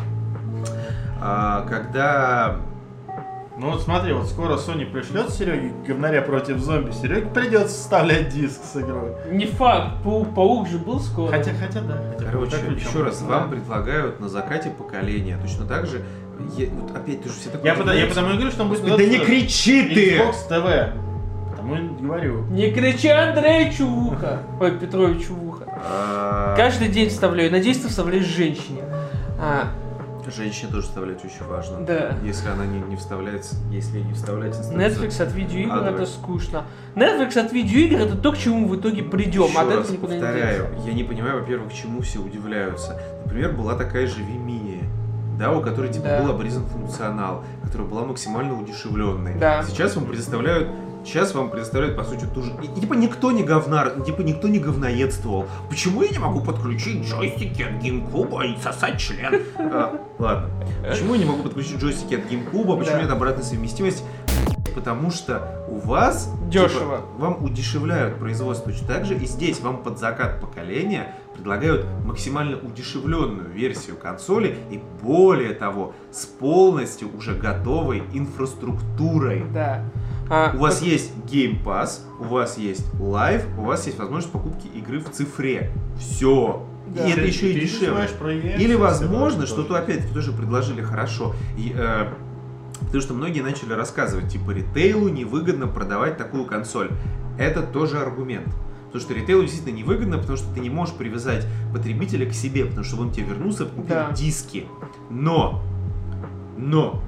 [1.20, 2.56] А, когда
[3.58, 8.60] Ну вот смотри, вот скоро Sony пришлет Сереге говнаря против зомби, Сереге придется вставлять диск
[8.64, 9.12] с игрой.
[9.30, 11.30] Не факт, паук, паук же был скоро.
[11.30, 12.02] Хотя, хотя да.
[12.10, 13.40] хотя Короче, еще раз, Да.
[13.40, 15.38] вам предлагают на закате поколения.
[15.42, 16.02] Точно так же,
[16.56, 18.70] я- вот опять ты же все такое Я, потому, я потому и говорю, что он
[18.70, 20.16] будет да не кричи ты!
[20.16, 21.09] Xbox TV.
[21.60, 22.42] Потому и говорю.
[22.50, 24.38] Не кричи Андреевичу в ухо.
[24.60, 25.64] Ой, Петровичу в ухо.
[25.68, 27.50] А, Каждый день вставляю.
[27.50, 28.82] Надеюсь, ты вставляешь женщине.
[29.38, 29.68] А,
[30.36, 31.80] Женщине тоже вставлять очень важно.
[31.80, 32.14] Да.
[32.22, 36.64] Если она не, не вставляется, если не вставлять, становится- Netflix от видеоигр А, это скучно.
[36.94, 39.44] Netflix от видеоигр это то, к чему в итоге придем.
[39.46, 43.00] Еще От раз никуда повторяю, я не понимаю, во-первых, чему все удивляются.
[43.24, 44.84] Например, была такая же Vimini,
[45.36, 46.22] да, у которой типа Да.
[46.22, 49.34] был обрезан функционал, которая была максимально удешевленной.
[49.34, 49.64] Да.
[49.64, 50.68] Сейчас вам предоставляют
[51.04, 52.52] Сейчас вам предоставляют, по сути, ту же...
[52.62, 55.46] И, типа, никто не говнар, типа, никто не говноедствовал.
[55.68, 59.42] Почему я не могу подключить джойстики от GameCube и сосать член?
[59.58, 60.50] А, ладно.
[60.86, 62.78] Почему я не могу подключить джойстики от GameCube?
[62.78, 63.02] Почему Да.
[63.02, 64.02] нет обратной совместимости?
[64.74, 66.68] Потому что у вас Дешево.
[66.68, 72.56] типа, вам удешевляют производство точно так же, и здесь вам под закат поколения предлагают максимально
[72.56, 79.44] удешевленную версию консоли и более того, с полностью уже готовой инфраструктурой.
[79.52, 79.82] Да.
[80.30, 84.32] А, У вас как- есть Game Pass, у вас есть Live, у вас есть возможность
[84.32, 85.72] покупки игры в цифре.
[85.98, 86.64] Все.
[86.94, 87.04] Да.
[87.06, 88.08] И это Ты- еще и дешевле.
[88.58, 91.34] Или возможно, что то опять-таки тоже предложили хорошо.
[91.58, 92.06] И, э,
[92.80, 96.90] потому что многие начали рассказывать, типа, ритейлу невыгодно продавать такую консоль.
[97.38, 98.48] Это тоже аргумент.
[98.86, 102.82] Потому что ритейлу действительно невыгодно, потому что ты не можешь привязать потребителя к себе, потому
[102.84, 104.10] что он тебе вернулся, купил Да.
[104.12, 104.66] диски.
[105.10, 105.62] Но,
[106.58, 107.00] но,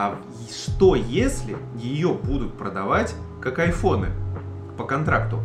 [0.00, 0.16] а
[0.48, 4.10] что если ее будут продавать как айфоны
[4.76, 5.40] по контракту?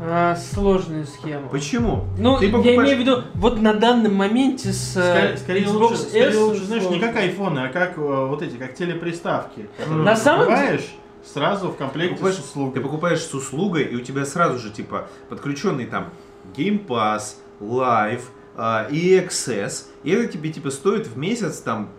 [0.00, 1.48] а, сложная схема.
[1.48, 2.04] Почему?
[2.18, 5.64] Ну, Ты я покупаешь- имею в виду, вот на данном моменте с Скорее, э, скорее
[5.64, 8.74] Xbox лучше, S скорее лучше, знаешь, не как айфоны, а как э, вот эти, как
[8.74, 9.68] телеприставки.
[9.88, 10.94] На ты самом покупаешь
[11.24, 12.74] сразу в комплекте Покупаешь- с услугой.
[12.74, 16.10] Ты покупаешь с услугой, и у тебя сразу же, типа, подключенный там
[16.56, 18.22] Game Pass, Live,
[18.56, 21.90] а, и Access, и это тебе, типа, стоит в месяц, там,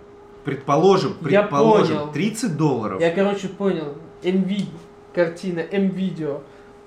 [0.43, 2.12] предположим, Я предположим, понял.
[2.12, 3.01] 30 долларов.
[3.01, 3.95] Я, короче, понял.
[4.23, 4.65] MV,
[5.13, 6.41] картина, M-Video,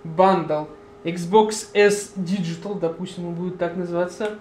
[0.04, 0.64] бандл,
[1.04, 4.38] Xbox S Digital, допустим, он будет так называться.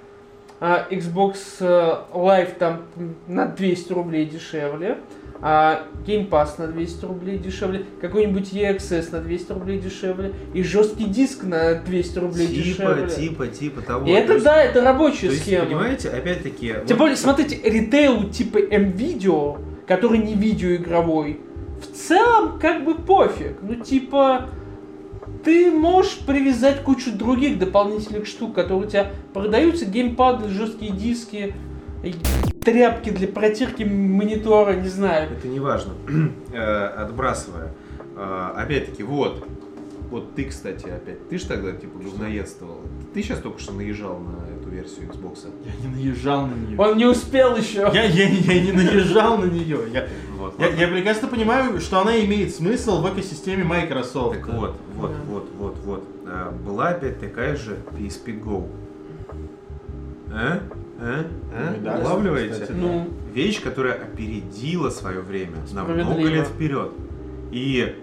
[0.59, 2.83] А Xbox э, Live там
[3.27, 4.99] на 200 рублей дешевле.
[5.41, 7.85] А Game Pass на 200 рублей дешевле.
[8.01, 10.33] Какой-нибудь EXS на 200 рублей дешевле.
[10.53, 12.63] И жесткий диск на 200 рублей Типа,
[12.95, 13.09] дешевле.
[13.09, 14.05] типа, типа того.
[14.07, 15.65] И То это есть- да, это рабочая То есть, схема.
[15.65, 16.67] понимаете, опять-таки...
[16.67, 21.39] Тем вот- более, смотрите, ритейл типа M-Video, который не видеоигровой,
[21.81, 23.57] в целом как бы пофиг.
[23.61, 24.49] Ну, типа,
[25.43, 31.53] ты можешь привязать кучу других дополнительных штук, которые у тебя продаются, геймпады, жесткие диски,
[32.63, 35.31] тряпки для протирки монитора, не знаю.
[35.31, 35.93] Это не важно.
[36.53, 37.73] Э, Отбрасывая.
[38.15, 39.45] Э, Опять-таки, вот.
[40.11, 41.27] Вот ты, кстати, опять.
[41.29, 42.79] Ты же тогда, типа, говноедствовал.
[43.13, 45.47] Ты сейчас только что наезжал на эту версию Xbox.
[45.65, 46.79] Я не наезжал на нее.
[46.79, 47.89] Он не успел еще.
[47.93, 49.79] Я, я, я не наезжал на нее.
[49.91, 50.59] Я, Вот.
[50.59, 54.35] я, я прекрасно понимаю, что она имеет смысл в экосистеме Microsoft.
[54.39, 55.17] Так вот, вот, Да.
[55.27, 56.03] вот, вот, вот.
[56.27, 58.67] А, Была опять такая же PSP Go.
[60.31, 60.59] А?
[60.99, 61.25] А?
[61.53, 61.75] А?
[61.83, 62.53] Да, Улавливаете?
[62.53, 66.91] кстати, Ну, Вещь, которая опередила свое время на много лет вперед.
[67.51, 67.95] И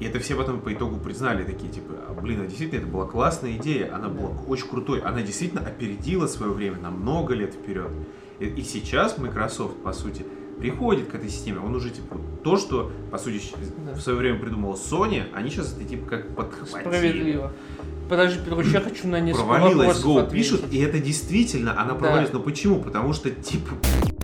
[0.00, 3.04] И это все потом по итогу признали, такие, типа, «А, блин, а действительно, это была
[3.06, 7.90] классная идея, она была очень крутой, она действительно опередила свое время на много лет вперед.
[8.38, 10.24] И, и сейчас Microsoft, по сути,
[10.60, 13.42] приходит к этой системе, он уже, типа, то, что, по сути,
[13.84, 13.94] Да.
[13.94, 16.80] в свое время придумала Sony, они сейчас это, типа, как подхватили.
[16.80, 17.52] Справедливо.
[18.08, 20.50] Подожди, Петрович, я хочу на несколько Провалилась, вопросов Go ответить.
[20.50, 21.98] пишут, и это действительно, она Да.
[21.98, 22.32] провалилась.
[22.32, 22.80] Но почему?
[22.80, 23.70] Потому что, типа,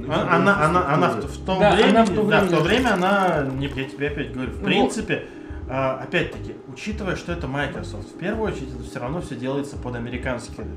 [0.08, 2.56] А- Она, она, она в, в том Да, времени, она в то да, в то
[2.60, 5.24] время- время она, не, я тебе опять говорю, в Ну, принципе,
[5.66, 9.94] а, опять-таки, учитывая, что это Microsoft, в первую очередь это все равно все делается под
[9.96, 10.76] американский рынок.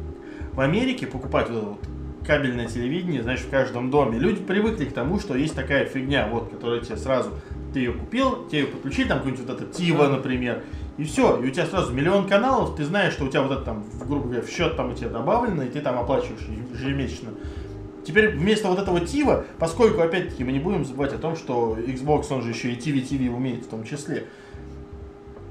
[0.53, 1.79] В Америке покупать вот это вот
[2.25, 4.17] кабельное телевидение, знаешь, в каждом доме.
[4.17, 7.31] Люди привыкли к тому, что есть такая фигня, вот, которая тебе сразу,
[7.73, 10.63] ты ее купил, тебе ее подключили, там какой-нибудь вот этот Тива, например,
[10.97, 13.61] и все, и у тебя сразу миллион каналов, ты знаешь, что у тебя вот это
[13.61, 17.29] там, в- грубо говоря, в счет там у тебя добавлено, и ты там оплачиваешь ежемесячно.
[18.05, 22.27] Теперь вместо вот этого Тива, поскольку, опять-таки, мы не будем забывать о том, что Xbox,
[22.31, 24.27] он же еще и TV-TV умеет в том числе,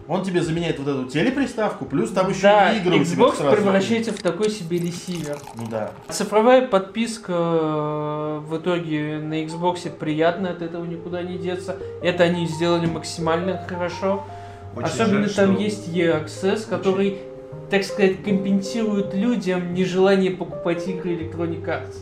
[0.09, 4.19] он тебе заменяет вот эту телеприставку, плюс там еще Да, и игры Xbox превращается в
[4.23, 5.37] такой себе ресивер.
[5.57, 5.91] Ну да.
[6.09, 11.77] Цифровая подписка э, в итоге на Xbox приятно, от этого никуда не деться.
[12.03, 14.25] Это они сделали максимально хорошо.
[14.77, 17.19] Очень Особенно жаль, там что- есть E-Access, который,
[17.71, 21.97] так сказать, компенсирует людям нежелание покупать игры Electronic Arts.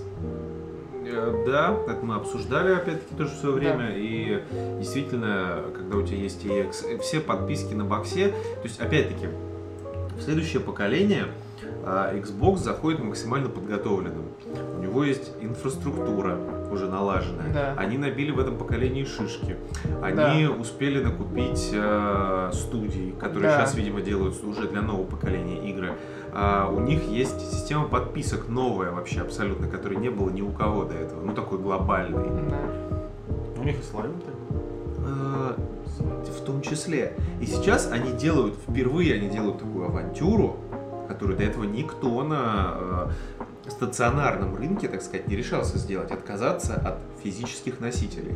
[1.06, 3.76] Э, Да, это мы обсуждали опять-таки тоже в свое Да.
[3.76, 3.94] время.
[3.96, 4.42] И
[4.78, 9.28] действительно, когда у тебя есть EX, э, все подписки на боксе, то есть опять-таки
[10.16, 11.26] в следующее поколение
[11.84, 14.24] а, Xbox заходит максимально подготовленным.
[14.78, 16.38] У него есть инфраструктура
[16.70, 17.52] уже налаженная.
[17.52, 17.74] Да.
[17.76, 19.56] Они набили в этом поколении шишки.
[20.02, 23.58] Они успели накупить э, студий, которые Да.
[23.58, 25.92] сейчас, видимо, делают уже для нового поколения игры.
[26.32, 30.84] А, у них есть система подписок новая вообще абсолютно, которой не было ни у кого
[30.84, 31.24] до этого.
[31.24, 32.28] Ну, такой глобальный.
[32.50, 32.58] Да.
[33.60, 34.33] У них и славим так.
[34.33, 34.33] Э,
[36.44, 37.14] В том числе.
[37.40, 40.56] И сейчас они делают, впервые они делают такую авантюру,
[41.08, 42.74] которую до этого никто на
[43.66, 46.10] э, стационарном рынке, так сказать, не решался сделать.
[46.10, 48.34] Отказаться от физических носителей.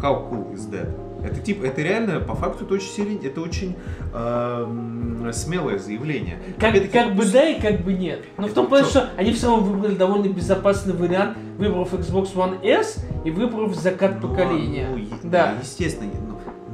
[0.00, 0.88] How cool is that?
[1.24, 3.76] Это типа, это реально, по факту, это очень, серий- это очень
[4.14, 6.38] эм, смелое заявление.
[6.58, 8.20] Как, Опять-таки, как бы да и как бы нет.
[8.38, 12.64] Но в том плане, что они все равно выбрали довольно безопасный вариант, выбрав Xbox One
[12.64, 14.88] S и выбрав закат Ну, поколения.
[14.92, 15.54] ну, да.
[15.60, 16.10] естественно.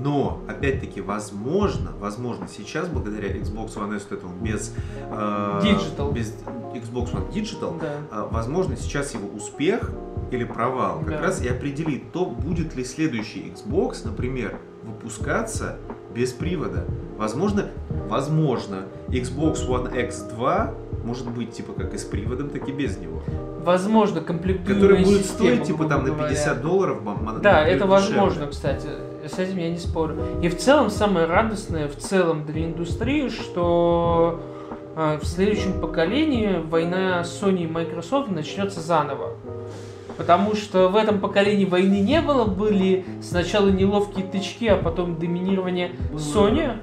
[0.03, 4.73] Но, опять-таки, возможно, возможно, сейчас, благодаря Xbox One S, вот этому без,
[5.11, 6.13] э, Digital.
[6.13, 6.35] без
[6.75, 7.95] Xbox One Digital, Да.
[8.13, 9.91] э, возможно, сейчас его успех
[10.31, 11.21] или провал как Да.
[11.23, 15.77] раз и определит то, будет ли следующий Xbox, например, выпускаться
[16.15, 16.85] без привода.
[17.17, 17.67] Возможно,
[18.09, 23.23] возможно, Xbox One X2 может быть типа как и с приводом, так и без него.
[23.65, 26.63] Возможно, комплектуемая Который будет система, стоить типа там на грубо 50 говоря.
[26.63, 27.05] долларов.
[27.05, 27.87] на- Да, на- это дешевле.
[27.87, 28.89] возможно, кстати.
[29.29, 30.17] С этим я не спорю.
[30.43, 34.41] И в целом самое радостное в целом для индустрии, что
[34.97, 39.35] э, в следующем поколении война Sony и Microsoft начнется заново.
[40.17, 45.93] Потому что в этом поколении войны не было, были сначала неловкие тычки, а потом доминирование
[46.15, 46.77] Sony.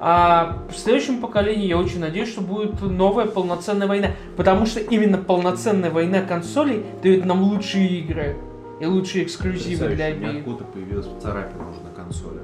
[0.00, 4.08] А в следующем поколении я очень надеюсь, что будет новая полноценная война.
[4.36, 8.36] Потому что именно полноценная война консолей дает нам лучшие игры
[8.80, 10.16] и лучшие эксклюзивы для Потрясающе.
[10.28, 10.46] обеих.
[10.46, 12.40] Ниоткуда появилась царапина уже на консоли.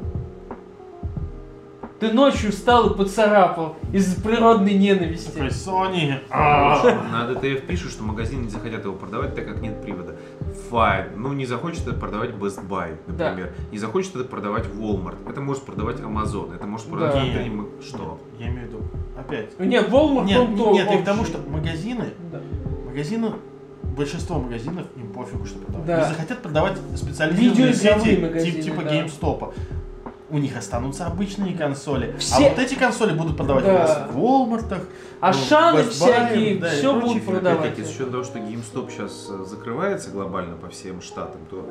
[1.99, 5.33] Ты ночью встал и поцарапал из природной ненависти.
[5.33, 6.15] Такой Sony.
[6.31, 6.83] а.
[7.13, 10.17] На DTF пишут, что магазины не захотят его продавать, так как нет привода.
[10.71, 11.09] Файн.
[11.17, 13.29] Ну, не захочет это продавать Best Buy, Да.
[13.31, 13.53] например.
[13.71, 15.17] Не захочет это продавать Walmart.
[15.29, 16.55] Это может продавать Amazon.
[16.55, 17.35] Это может продавать...
[17.35, 17.43] Да.
[17.43, 18.19] м- Что?
[18.39, 18.79] Я имею в виду.
[19.19, 19.61] Опять.
[19.61, 22.41] Нет, Walmart Нет, он то нет, я к тому, что магазины, Да.
[22.87, 23.33] магазины,
[23.97, 25.87] большинство магазинов им пофигу, что продавать.
[25.87, 26.05] Да.
[26.05, 28.91] Они захотят продавать специализированные сети, магазины, тип- типа да.
[28.91, 29.55] GameStop.
[30.33, 32.15] У них останутся обычные консоли.
[32.19, 33.71] Все- А вот эти консоли будут продавать Да.
[33.75, 34.81] у нас в Walmart.
[35.21, 37.59] А Ну, шаны всякие, да, все будут продавать.
[37.61, 41.69] Опять-таки, с учетом того, что GameStop сейчас э, закрывается глобально по всем штатам, то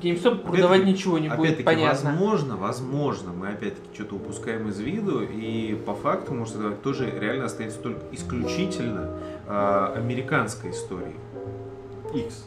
[0.00, 2.10] GameStop продавать ничего не будет, опять-таки, понятно.
[2.12, 7.46] возможно, возможно, мы опять-таки что-то упускаем из виду, и по факту, может, это тоже реально
[7.46, 9.10] останется только исключительно
[9.48, 11.16] э, американской историей.
[12.14, 12.46] X.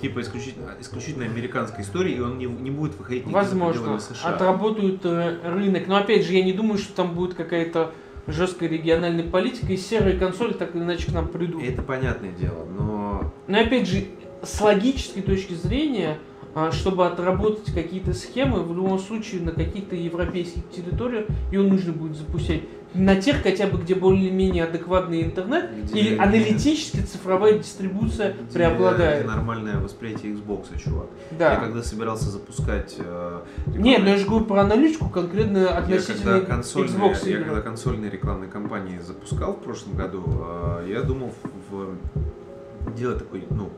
[0.00, 4.30] Типа исключительно, исключительно американской истории, и он не, не будет выходить Возможно, США.
[4.34, 5.86] отработают э, рынок.
[5.86, 7.92] Но опять же, я не думаю, что там будет какая-то
[8.26, 11.62] жесткая региональная политика, и серые консоли так или иначе к нам придут.
[11.62, 14.06] Это понятное дело, но Но опять же,
[14.42, 16.35] с логической точки зрения, а,
[16.72, 22.64] чтобы отработать какие-то схемы, в любом случае на каких-то европейских территориях ее нужно будет запустить.
[22.94, 29.26] на тех хотя бы, где более-менее адекватный интернет, Где- или аналитически цифровая дистрибуция Где- преобладает.
[29.26, 31.06] нормальное восприятие Xbox, чувак.
[31.38, 31.52] Да.
[31.54, 32.94] Я когда собирался запускать...
[32.98, 37.36] э, Не, ну я же говорю про аналитику конкретно Я относительно когда, консольные, Xbox я
[37.36, 37.44] игр.
[37.44, 41.34] когда консольные рекламные кампании запускал в прошлом году, э, я думал
[41.70, 43.68] в, в- делать такой, ну,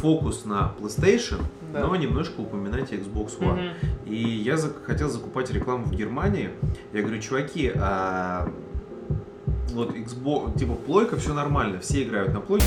[0.00, 1.86] фокус на PlayStation, Да.
[1.86, 3.54] но немножко упоминать Xbox One.
[3.54, 3.74] Мгм.
[4.06, 6.50] И я зак- хотел закупать рекламу в Германии.
[6.92, 8.48] Я говорю, чуваки, а
[9.72, 12.66] вот Xbox, типа плойка, все нормально, все играют на плойке,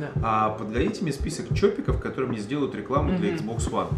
[0.00, 0.10] Да.
[0.22, 3.50] а подгоните мне список чопиков, которые мне сделают рекламу для Мгм.
[3.50, 3.88] Xbox One.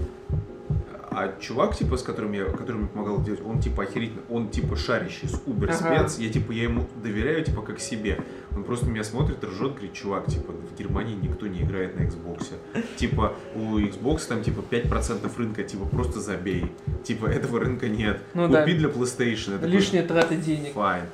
[1.17, 4.75] А чувак, типа, с которым я, который мне помогал делать, он типа охерительный, он типа
[4.75, 8.19] шарящий, с убер спец, я типа, я ему доверяю, типа, как себе.
[8.57, 12.05] Он просто на меня смотрит, ржет, говорит, чувак, типа, в Германии никто не играет на
[12.05, 12.53] Xbox.
[12.97, 16.71] Типа, у Xbox там, типа, 5% рынка, типа, просто забей.
[17.03, 18.21] Типа, этого рынка нет.
[18.35, 18.79] Ну Купи да.
[18.79, 19.55] для PlayStation.
[19.55, 20.75] Такой, Лишние траты денег.
[20.75, 21.07] Fine.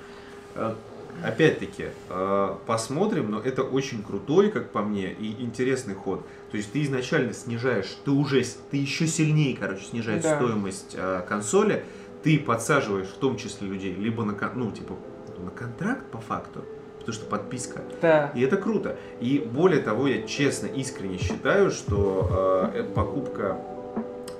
[0.54, 0.74] Э,
[1.22, 6.26] Опять-таки, э, посмотрим, но это очень крутой, как по мне, и интересный ход.
[6.50, 10.36] То есть ты изначально снижаешь, ты уже, ты еще сильнее, короче, снижаешь Да.
[10.36, 11.84] стоимость э, консоли,
[12.22, 14.96] ты подсаживаешь в том числе людей, либо на, ну, типа,
[15.38, 16.64] на контракт по факту,
[17.00, 17.82] потому что подписка.
[18.00, 18.30] Да.
[18.34, 18.96] И это круто.
[19.20, 23.58] И более того, я честно, искренне считаю, что э, покупка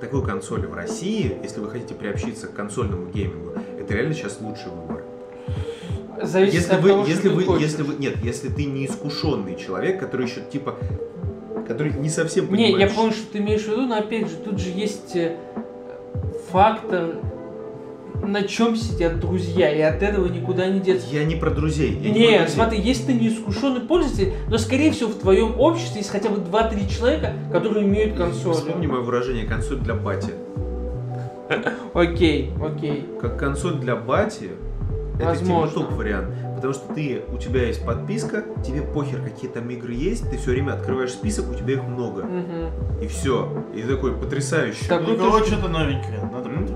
[0.01, 4.71] такой консоли в России, если вы хотите приобщиться к консольному геймингу, это реально сейчас лучший
[4.71, 5.05] выбор.
[6.23, 7.63] Зависит Если от вы, того, что если ты вы, хочешь.
[7.63, 10.77] если вы, нет, если ты не искушенный человек, который еще типа,
[11.67, 14.37] который не совсем Не, я понимает, помню, что ты имеешь в виду, но опять же,
[14.37, 15.37] тут же есть э,
[16.51, 17.17] фактор,
[18.27, 21.07] на чем сидят друзья, и от этого никуда не деться.
[21.13, 21.93] я не про друзей.
[21.95, 22.49] я про Не, друзей.
[22.49, 26.89] смотри, если ты неискушенный пользователь, но скорее всего в твоем обществе есть хотя бы 2-3
[26.89, 28.55] человека, которые имеют консоль.
[28.55, 30.33] Вспомни мое выражение консоль для бати.
[31.95, 33.09] Окей, окей.
[33.21, 34.51] Как консоль для бати,
[35.19, 35.69] это Возможно.
[35.69, 36.29] типа топ вариант.
[36.55, 40.51] Потому что ты, у тебя есть подписка, тебе похер, какие там игры есть, ты все
[40.51, 42.23] время открываешь список, у тебя их много.
[42.23, 43.03] Мгм.
[43.03, 43.49] И все.
[43.75, 44.85] И такой потрясающе.
[44.87, 45.09] Так.
[45.09, 46.67] У кого что-то новенькое, надо М?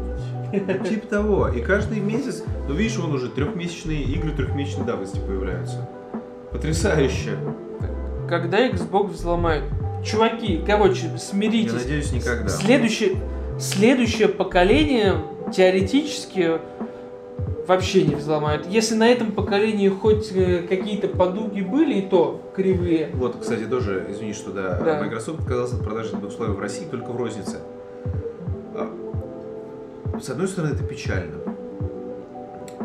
[0.61, 0.89] Потыкать.
[0.89, 1.49] Типа того.
[1.49, 5.89] И каждый месяц, ну видишь, вон уже трехмесячные игры трехмесячной давности появляются.
[6.53, 7.37] Потрясающе.
[8.29, 9.65] Когда Xbox взломают?
[10.05, 11.73] Чуваки, короче, Я смиритесь.
[11.73, 12.49] надеюсь, никогда.
[12.49, 13.17] Следующее,
[13.59, 15.17] следующее поколение
[15.55, 16.59] теоретически
[17.67, 18.67] вообще не взломают.
[18.67, 23.11] Если на этом поколении хоть э, какие-то потуги были, и то кривые.
[23.15, 25.03] Вот, кстати, тоже, извини, что да, Да.
[25.03, 27.61] Microsoft отказался от продажи Xbox Live в России только в рознице.
[30.21, 31.39] С одной стороны, это печально.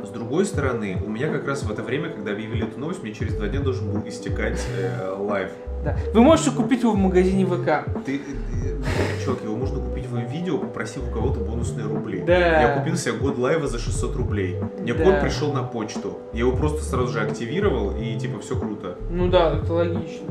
[0.04, 3.14] С другой стороны, у меня как раз в это время, когда объявили эту новость, мне
[3.14, 5.52] через два дня должен был истекать э, Live.
[5.84, 5.98] Да.
[6.14, 7.86] Вы можете купить его в магазине ВК.
[8.06, 12.22] Ты, э, чувак, его можно купить в видео, попросив у кого-то бонусные рубли.
[12.22, 12.62] Да.
[12.62, 14.58] Я купил себе год лайва за 600 рублей.
[14.80, 15.04] Мне Да.
[15.04, 16.18] код пришел на почту.
[16.34, 18.98] Я его просто сразу же активировал, и типа все круто.
[19.10, 20.28] Ну да, это логично.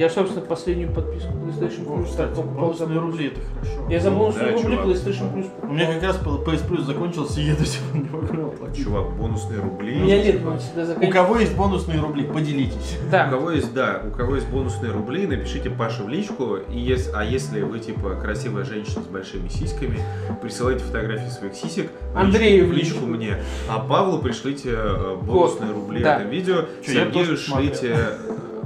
[0.00, 3.90] Я, собственно, последнюю подписку PlayStation О, Plus кстати, так покупал за бонусные рубли это хорошо.
[3.90, 4.86] Я за Ну, бонусные да, рубли чувак.
[4.86, 8.08] PlayStation Plus У меня как раз PS Plus закончился, и я до сих пор не
[8.08, 8.82] могу оплатить.
[8.84, 10.00] Чувак, бонусные рубли.
[10.00, 11.12] У меня нет, он всегда У заканчивается.
[11.22, 12.96] кого есть бонусные рубли, поделитесь.
[13.06, 13.28] У Да.
[13.28, 16.56] кого есть, да, у кого есть бонусные рубли, напишите Паше в личку.
[16.56, 20.00] И ес- а если вы типа красивая женщина с большими сиськами,
[20.40, 23.36] присылайте фотографии своих сисек в Андрею личку, в в личку мне.
[23.68, 26.16] А Павлу пришлите э, бонусные рубли да.
[26.20, 26.64] это видео.
[26.86, 27.96] Я Сергею смотрел.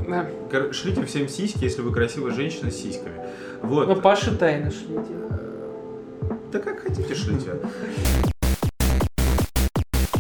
[0.05, 0.73] Шлите, Да.
[0.73, 3.17] шлите всем сиськи, если вы красивая женщина с сиськами.
[3.63, 3.89] Вот.
[3.89, 5.13] Но Паше тайно шлите.
[6.53, 7.51] Да как хотите шлите.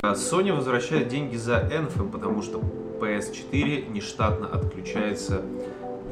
[0.02, 2.60] А Sony возвращает деньги за Anthem, потому что
[3.00, 5.42] PS4 нештатно отключается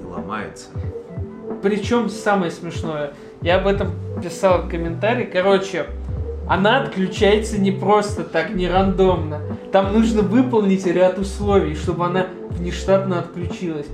[0.00, 0.68] и ломается.
[1.62, 3.90] Причем самое смешное, я об этом
[4.22, 5.86] писал комментарий, короче,
[6.48, 9.40] она отключается не просто так, не рандомно.
[9.70, 12.26] Там нужно выполнить ряд условий, чтобы она
[12.62, 13.86] внештатно отключилась.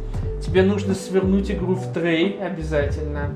[0.44, 3.30] Тебе нужно свернуть игру в трей обязательно.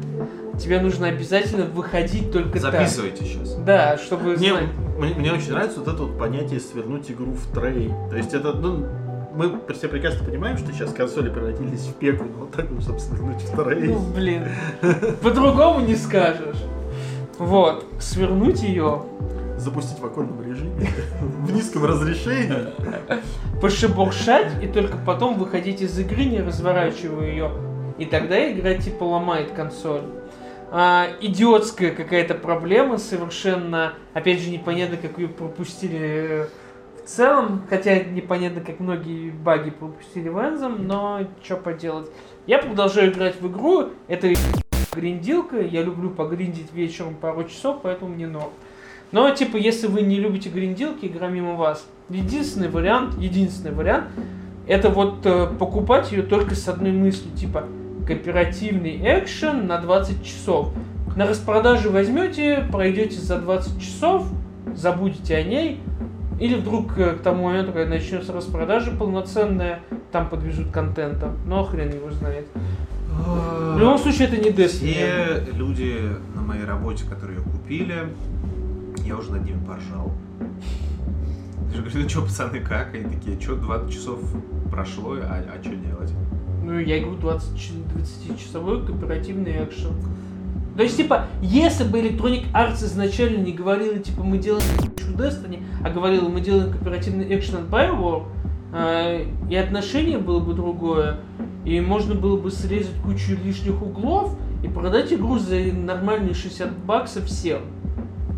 [0.61, 2.73] Тебе нужно обязательно выходить только так.
[2.73, 3.55] Записывайте сейчас.
[3.57, 4.65] Да, чтобы Мне, знать.
[4.99, 7.91] мне, мне очень нравится вот это вот понятие свернуть игру в трей.
[8.11, 8.87] То есть это, ну,
[9.35, 13.01] мы все прекрасно понимаем, что сейчас консоли превратились в пекло, но вот так вот, чтобы
[13.01, 13.89] свернуть в трей.
[13.89, 14.45] Ну, блин.
[15.23, 16.63] По-другому не скажешь.
[17.39, 17.87] Вот.
[17.99, 19.03] Свернуть ее,
[19.63, 20.89] Запустить в оконном режиме,
[21.21, 22.67] в низком разрешении.
[23.61, 27.51] пошебуршать и только потом выходить из игры, не разворачивая ее.
[27.97, 30.03] И тогда игра типа ломает консоль.
[30.73, 36.47] А, идиотская какая-то проблема, совершенно, опять же, непонятно, как ее пропустили э,
[37.05, 42.11] в целом, хотя непонятно, как многие баги пропустили в Anthem, но что поделать.
[42.47, 44.33] Я продолжаю играть в игру, это
[44.93, 48.51] гриндилка, я люблю погриндить вечером пару часов, поэтому мне норм.
[49.13, 51.87] Но, типа, если вы не любите гринделки, игра мимо вас.
[52.09, 54.07] Единственный вариант, единственный вариант,
[54.67, 57.65] это вот э, покупать ее только с одной мыслью, типа,
[58.07, 60.73] кооперативный экшен на 20 часов.
[61.15, 64.27] На распродаже возьмете, пройдете за 20 часов,
[64.75, 65.81] забудете о ней,
[66.41, 71.33] или вдруг э, к тому моменту, когда начнется распродажа полноценная, там подвяжут контента.
[71.47, 72.47] Но хрен его знает.
[73.15, 74.93] В любом случае, это не Destiny.
[74.93, 76.01] Все люди
[76.35, 77.95] на моей работе, которые ее купили,
[79.05, 80.13] я уже над ними поржал.
[81.71, 82.95] Я же говорю, ну что, пацаны, как?
[82.95, 84.21] Они такие, что, 20 часов
[84.71, 86.13] прошло, а, а что делать?
[86.65, 89.95] Ну, я говорю, 20, 20-часовой кооперативный экшен.
[90.77, 94.65] То есть, типа, если бы Electronic Arts изначально не говорила, типа, мы делаем
[95.17, 98.25] Destiny, а говорила, мы делаем кооперативный экшен от Bioware,
[98.73, 101.19] э, и отношение было бы другое,
[101.65, 107.25] и можно было бы срезать кучу лишних углов и продать игру за нормальные 60 баксов
[107.27, 107.61] всем.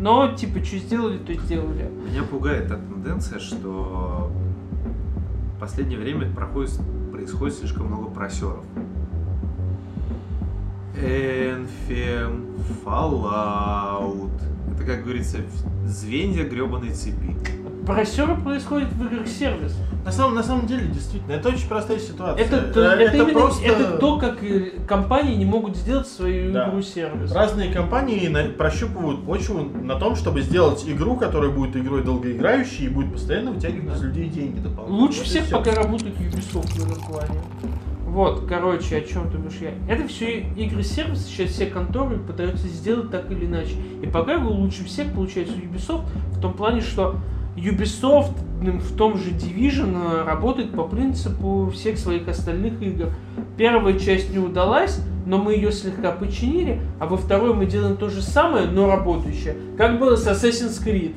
[0.05, 1.89] Но, типа, что сделали, то сделали.
[2.07, 4.29] Меня пугает та тенденция, что
[5.55, 6.79] в последнее время проходит,
[7.11, 8.63] происходит слишком много просеров.
[10.95, 12.45] Энфем,
[12.85, 14.29] Fallout.
[14.75, 15.39] Это, как говорится,
[15.87, 17.35] звенья гребаной цепи.
[17.85, 19.75] Просеры происходят в играх сервис.
[20.03, 22.45] На самом, на самом деле, действительно, это очень простая ситуация.
[22.45, 26.51] Это, то- Э, это, именно просто это то, как э, компании не могут сделать свою
[26.51, 26.69] Да.
[26.69, 27.31] игру сервис.
[27.31, 32.89] разные компании на- прощупывают почву на том, чтобы сделать игру, которая будет игрой долгоиграющей и
[32.89, 34.99] будет постоянно вытягивать из людей деньги дополнительно.
[34.99, 37.41] Лучше Вот всех пока работает Ubisoft плане.
[38.15, 39.93] Вот, короче, о чем ты говоришь я.
[39.93, 43.73] Это все игры сервис, сейчас все конторы пытаются сделать так или иначе.
[44.01, 47.17] И пока его лучше всех получается Ubisoft в том плане, что
[47.57, 53.09] Ubisoft в том же Division э, работает по принципу всех своих остальных игр.
[53.57, 58.07] Первая часть не удалась, но мы ее слегка починили, а во второй мы делаем то
[58.07, 59.57] же самое, но работающее.
[59.77, 61.15] Как было с Assassin's Creed,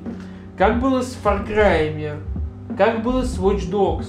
[0.57, 2.17] как было с Far Cry,
[2.77, 4.09] как было с Watch Dogs.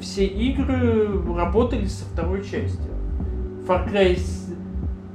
[0.00, 2.90] Все игры работали со второй частью.
[3.66, 4.48] Far Cry с,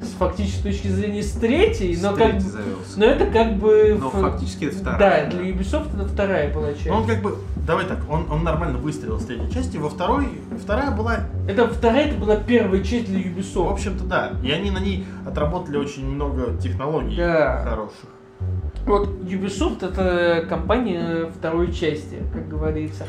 [0.06, 3.00] с фактической точки зрения с третьей, но, С как, третьей бы- завелся.
[3.00, 3.98] но это как бы...
[4.00, 5.26] Но ф- фактически это вторая.
[5.26, 6.86] Да, для Ubisoft это вторая была часть.
[6.88, 7.36] Ну, он как бы,
[7.68, 10.28] давай так, он, он нормально выстрелил с третьей части, во второй,
[10.62, 13.72] вторая была, Это вторая, это была первая часть для в Ubisoft.
[13.74, 17.62] общем-то, да, и они на ней отработали очень много технологий Да.
[17.64, 18.06] хороших.
[18.86, 23.06] Вот Ubisoft это компания второй части, как говорится.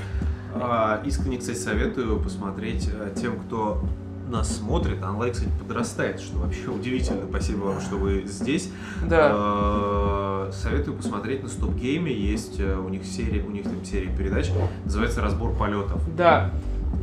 [0.62, 3.82] А, искренне, кстати, советую посмотреть э, тем, кто
[4.28, 5.02] нас смотрит.
[5.04, 7.22] Онлайн, кстати, подрастает, что вообще удивительно.
[7.28, 8.70] Спасибо вам, что вы здесь.
[9.08, 9.30] Да.
[9.34, 12.12] Э, Советую посмотреть на Стоп Гейме.
[12.12, 14.50] Есть э, у них серия, у них там серия передач,
[14.84, 16.00] называется Разбор полетов.
[16.16, 16.50] Да.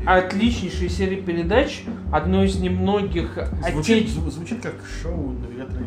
[0.05, 1.83] Отличнейшая серия передач.
[2.11, 3.37] Одно из немногих
[3.71, 5.79] Звучит, отеч- зв- звучит как шоу навигатора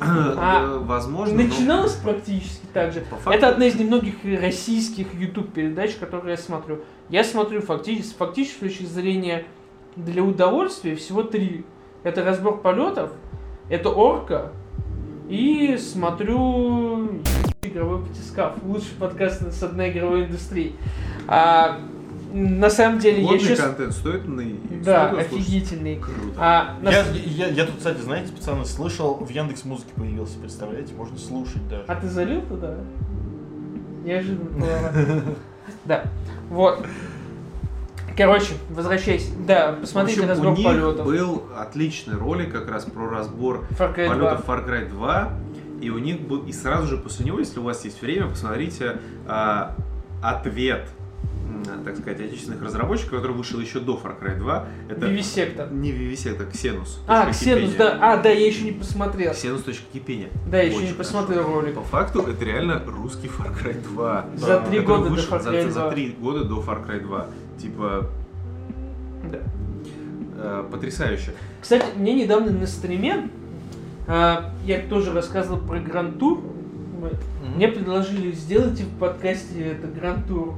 [0.00, 3.00] А, Возможно, но- Начиналось практически так же.
[3.10, 6.80] Факту- Это одна из немногих российских YouTube передач, которые я смотрю.
[7.08, 9.44] Я смотрю фактически, фактически с точки зрения
[9.96, 11.64] для удовольствия всего три.
[12.02, 13.10] Это разбор полетов,
[13.68, 14.52] это орка
[15.28, 17.20] и смотрю
[17.62, 18.54] игровой батискаф.
[18.64, 20.76] Лучший подкаст с одной игровой индустрии.
[21.26, 21.80] А,
[22.32, 23.60] на самом деле я Годный сейчас...
[23.60, 24.42] контент стоит на
[24.84, 25.96] Да, стоит офигительный.
[25.96, 26.34] Круто.
[26.36, 30.94] А, на Я, я, я тут, кстати, знаете, пацаны, слышал, в Яндекс Музыке появился, представляете,
[30.94, 31.84] можно слушать даже.
[31.86, 32.74] А ты залил туда?
[34.04, 34.66] Неожиданно.
[35.84, 36.04] Да.
[36.48, 36.86] Вот.
[38.16, 39.32] Короче, возвращайся.
[39.46, 41.06] Да, В посмотрите общем, разбор у них полетов.
[41.06, 44.14] был отличный ролик как раз про разбор Far Cry 2.
[44.14, 45.32] полетов Far Cry 2.
[45.82, 48.98] И у них был, и сразу же после него, если у вас есть время, посмотрите
[49.26, 49.74] а,
[50.22, 50.88] ответ,
[51.84, 54.66] так сказать, отечественных разработчиков, который вышел еще до Far Cry 2.
[54.88, 55.72] Это Vivisector.
[55.74, 56.98] не Vivisector, Xenus.
[57.06, 57.98] А, Ксенус, да.
[58.00, 59.32] А, да, я еще не посмотрел.
[59.32, 60.28] Xenus.кипения.
[60.50, 61.60] Да, я еще не посмотрел хорошо.
[61.60, 61.74] ролик.
[61.74, 64.26] По факту это реально русский Far Cry 2.
[64.36, 65.90] За три года до Far за- Cry За 2.
[65.90, 67.26] три года до Far Cry 2.
[67.60, 68.10] Типа,
[69.30, 69.38] Да.
[70.38, 71.32] э, потрясающе.
[71.60, 73.28] Кстати, мне недавно на стриме,
[74.06, 76.40] а, я тоже рассказывал про Гранд Тур.
[77.54, 80.54] Мне предложили, сделайте в подкасте это Гранд Тур.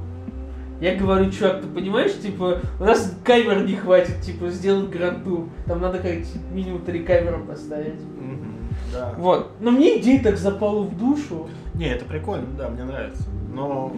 [0.79, 5.49] Я говорю, чувак, ты понимаешь, типа, у нас камер не хватит, типа, сделать Гранд Тур.
[5.65, 6.13] Там надо как
[6.53, 7.99] минимум три камеры поставить.
[8.17, 9.13] Мгм, Да.
[9.17, 9.51] Вот.
[9.59, 11.49] Но мне идея так запала в душу.
[11.73, 13.23] Не, это прикольно, да, мне нравится.
[13.53, 13.93] Но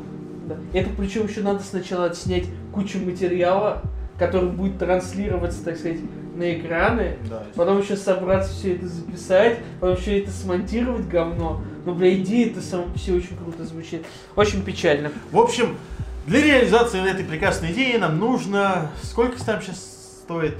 [0.47, 0.55] Да.
[0.73, 3.83] Это причем еще надо сначала отснять кучу материала,
[4.17, 5.99] который будет транслироваться, так сказать,
[6.35, 7.17] на экраны.
[7.29, 7.43] да.
[7.55, 11.61] Потом еще собраться все это записать, потом все это смонтировать говно.
[11.85, 14.03] Ну, бля, идея это само себе очень круто звучит.
[14.35, 15.11] Очень печально.
[15.31, 15.77] В общем,
[16.27, 18.91] для реализации этой прекрасной идеи нам нужно...
[19.01, 20.57] Сколько там сейчас стоит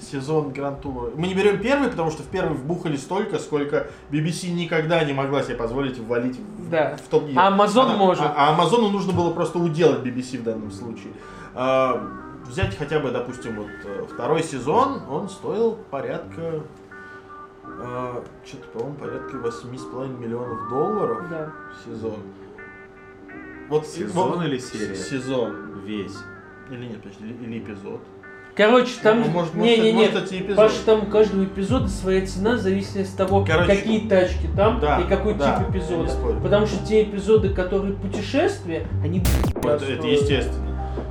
[0.00, 1.10] сезон Гранд Тура.
[1.14, 5.42] Мы не берем первый, потому что в первый вбухали столько, сколько BBC никогда не могла
[5.42, 6.96] себе позволить ввалить в, Да.
[6.96, 8.24] в топ А Amazon может.
[8.24, 11.12] А, а Амазону нужно было просто уделать BBC в данном случае.
[11.54, 12.08] А,
[12.46, 16.62] взять хотя бы, допустим, вот э, второй сезон, он стоил порядка,
[17.64, 21.52] а, что-то, по-моему, порядка 8,5 миллионов долларов Да.
[21.84, 22.16] сезон.
[23.70, 24.96] Вот Сезон вот- или серия?
[24.96, 25.82] Сезон.
[25.86, 26.16] Весь.
[26.70, 28.00] Или нет, подожди, или, или эпизод.
[28.56, 29.20] Короче, там...
[29.20, 30.06] Ну, может, не, не, не.
[30.08, 30.54] может, может, эти.
[30.54, 34.80] Паша, там у каждого эпизода своя цена в зависимости от того, Короче, какие тачки там
[34.80, 36.10] да, и какой да, тип эпизода.
[36.42, 39.22] Потому что те эпизоды, которые путешествия, они
[39.54, 40.66] Это, это естественно.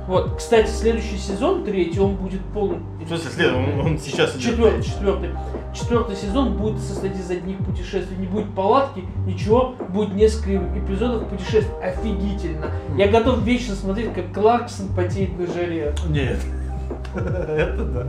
[0.06, 2.80] Вот, кстати, следующий сезон, третий, он будет полный.
[3.04, 4.84] В смысле, след- он, он сейчас идет.
[4.84, 5.30] Четвертый,
[5.74, 6.16] четвертый.
[6.16, 8.16] Сезон будет состоять из одних путешествий.
[8.16, 9.74] Не будет палатки, ничего.
[9.88, 11.74] Будет несколько эпизодов путешествий.
[11.82, 12.66] Офигительно.
[12.96, 15.94] Я готов вечно смотреть, как Кларксон потеет на жаре.
[16.08, 16.38] Нет.
[17.14, 18.06] Это да.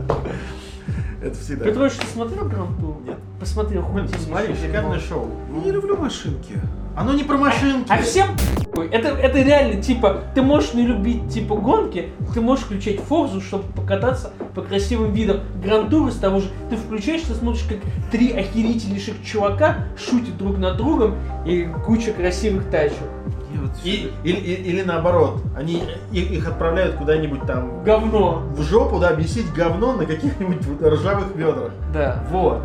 [1.22, 1.64] Это всегда.
[1.64, 3.00] Петрович, ты смотрел Гранту?
[3.06, 3.18] Нет.
[3.38, 5.28] Посмотрел, Блин, посмотри, шикарное шоу.
[5.54, 6.60] Я не люблю машинки.
[6.96, 7.86] Оно не про машинки.
[7.90, 8.28] А всем
[8.64, 8.88] похуй.
[8.88, 13.64] это, это реально, типа, ты можешь не любить, типа, гонки, ты можешь включать Форзу, чтобы
[13.72, 15.40] покататься по красивым видам.
[15.64, 17.78] Грантуры с того же, ты включаешь, ты смотришь, как
[18.10, 21.14] три охерительнейших чувака шутят друг над другом
[21.46, 22.98] и куча красивых тачек.
[23.84, 25.82] И, или, и- или наоборот, они
[26.12, 28.42] их, их отправляют куда-нибудь там Говно.
[28.56, 31.70] в жопу, да, месить говно на каких-нибудь ржавых ведрах.
[31.92, 32.24] Да.
[32.30, 32.60] Вот.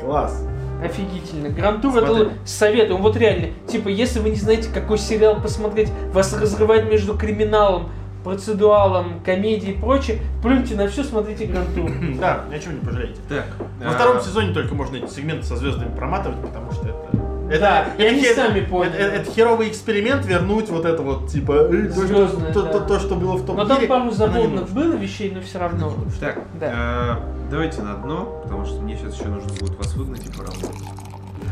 [0.00, 0.46] Класс.
[0.84, 1.48] Офигительно.
[1.48, 2.98] Грантур это советую.
[2.98, 7.90] Вот реально, типа, если вы не знаете, какой сериал посмотреть, вас разрывает между криминалом,
[8.24, 11.90] процедуалом, комедией и прочее, плюньте на все, смотрите Грантур.
[12.20, 13.20] Да, ни о чем не пожалеете.
[13.28, 13.46] Так.
[13.80, 17.21] Во а, втором сезоне только можно эти сегменты со звездами проматывать, потому что это...
[17.52, 18.94] Это, Да, и они хер- сами поняли.
[18.96, 22.72] Это, это херовый эксперимент вернуть вот это вот, типа, э, то, что, Звездное, то, да.
[22.72, 25.30] то- то, что было в том Но там мире, пару оно не забавных было вещей,
[25.34, 25.92] но все равно.
[26.20, 27.18] Так, Да.
[27.18, 30.70] э, давайте на дно, потому что мне сейчас еще нужно будет вас выгнать и поработать.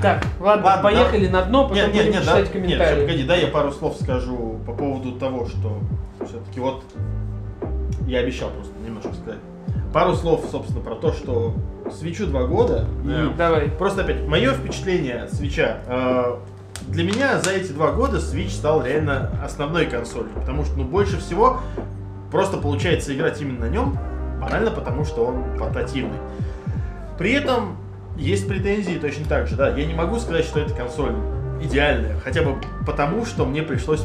[0.03, 2.53] Так, ладно, Ладно, поехали на дно, потом Нет, нет, будем нет, да, читать нет, всё,
[2.62, 3.01] комментарии.
[3.03, 5.78] погоди, да, я пару слов скажу по поводу того, что
[6.26, 6.82] все-таки вот
[8.07, 9.40] я обещал просто немножко сказать.
[9.93, 11.55] Пару слов, собственно, про то, что
[11.93, 12.86] свечу два года.
[13.05, 13.24] Да.
[13.24, 13.68] И Давай.
[13.68, 15.78] просто опять, мое впечатление от свеча.
[15.86, 16.36] э,
[16.88, 21.18] для меня за эти два года Switch стал реально основной консолью, потому что, ну, больше
[21.18, 21.61] всего
[22.30, 23.99] просто получается играть именно на нем,
[24.41, 26.18] банально потому, что он портативный.
[27.18, 27.76] При этом
[28.16, 29.68] есть претензии точно так же, да.
[29.70, 31.14] Я не могу сказать, что эта консоль
[31.61, 34.05] идеальная, хотя бы потому, что мне пришлось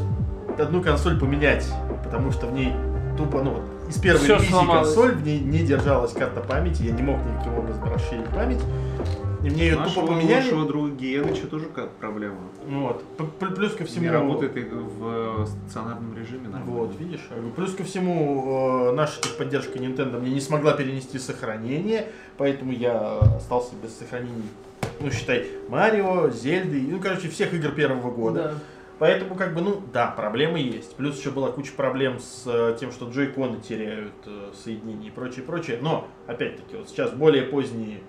[0.60, 1.66] одну консоль поменять,
[2.04, 2.74] потому что в ней
[3.18, 4.94] тупо, ну, вот, из первой Всё ревизии сломалось.
[4.94, 8.62] консоль в ней не держалась карта памяти, я не мог никаким образом расширить память.
[9.44, 10.42] И мне ее Нашего тупо поменяли.
[10.44, 12.38] лучшего друга Геныча тоже как проблема.
[12.68, 13.04] Вот.
[13.38, 14.02] Плюс ко всему...
[14.06, 16.66] Не работает и в стационарном режиме нормально.
[16.72, 17.22] Вот, видишь?
[17.56, 22.08] Плюс ко всему, э, наша поддержка Nintendo мне не смогла перенести сохранение,
[22.38, 24.50] поэтому я остался без сохранений.
[25.00, 28.44] Ну, считай, Марио, Зельды, ну, короче, всех игр первого года.
[28.44, 28.54] Да.
[28.98, 30.96] Поэтому, как бы, ну, да, проблемы есть.
[30.96, 35.44] Плюс еще была куча проблем с э, тем, что джойконы теряют э, соединение и прочее,
[35.44, 35.80] прочее.
[35.82, 38.00] Но, опять-таки, вот сейчас более поздние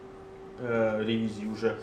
[0.59, 1.77] э, ревизии уже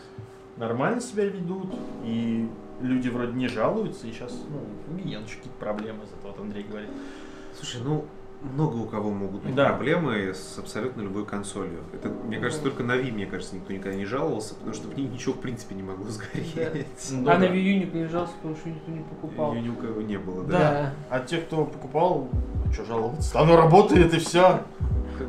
[0.56, 1.74] нормально себя ведут,
[2.04, 2.48] и
[2.80, 6.64] люди вроде не жалуются, и сейчас, ну, у Гиеныча какие-то проблемы из этого, вот Андрей
[6.64, 6.90] говорит.
[7.54, 8.06] Слушай, ну
[8.52, 9.68] много у кого могут быть Да.
[9.70, 11.80] проблемы с абсолютно любой консолью.
[11.92, 14.96] Это, мне кажется, только на Wii, мне кажется, никто никогда не жаловался, потому что в
[14.96, 16.86] ней ничего в принципе не могло сгореть.
[17.10, 17.46] Ну а на да.
[17.46, 19.52] Wii U никто не жаловался, потому что никто не покупал.
[19.54, 20.58] Её ни у кого не было, да.
[20.58, 20.94] Да.
[21.10, 22.28] А те, кто покупал,
[22.72, 23.40] что жаловаться?
[23.40, 24.60] Оно работает и все.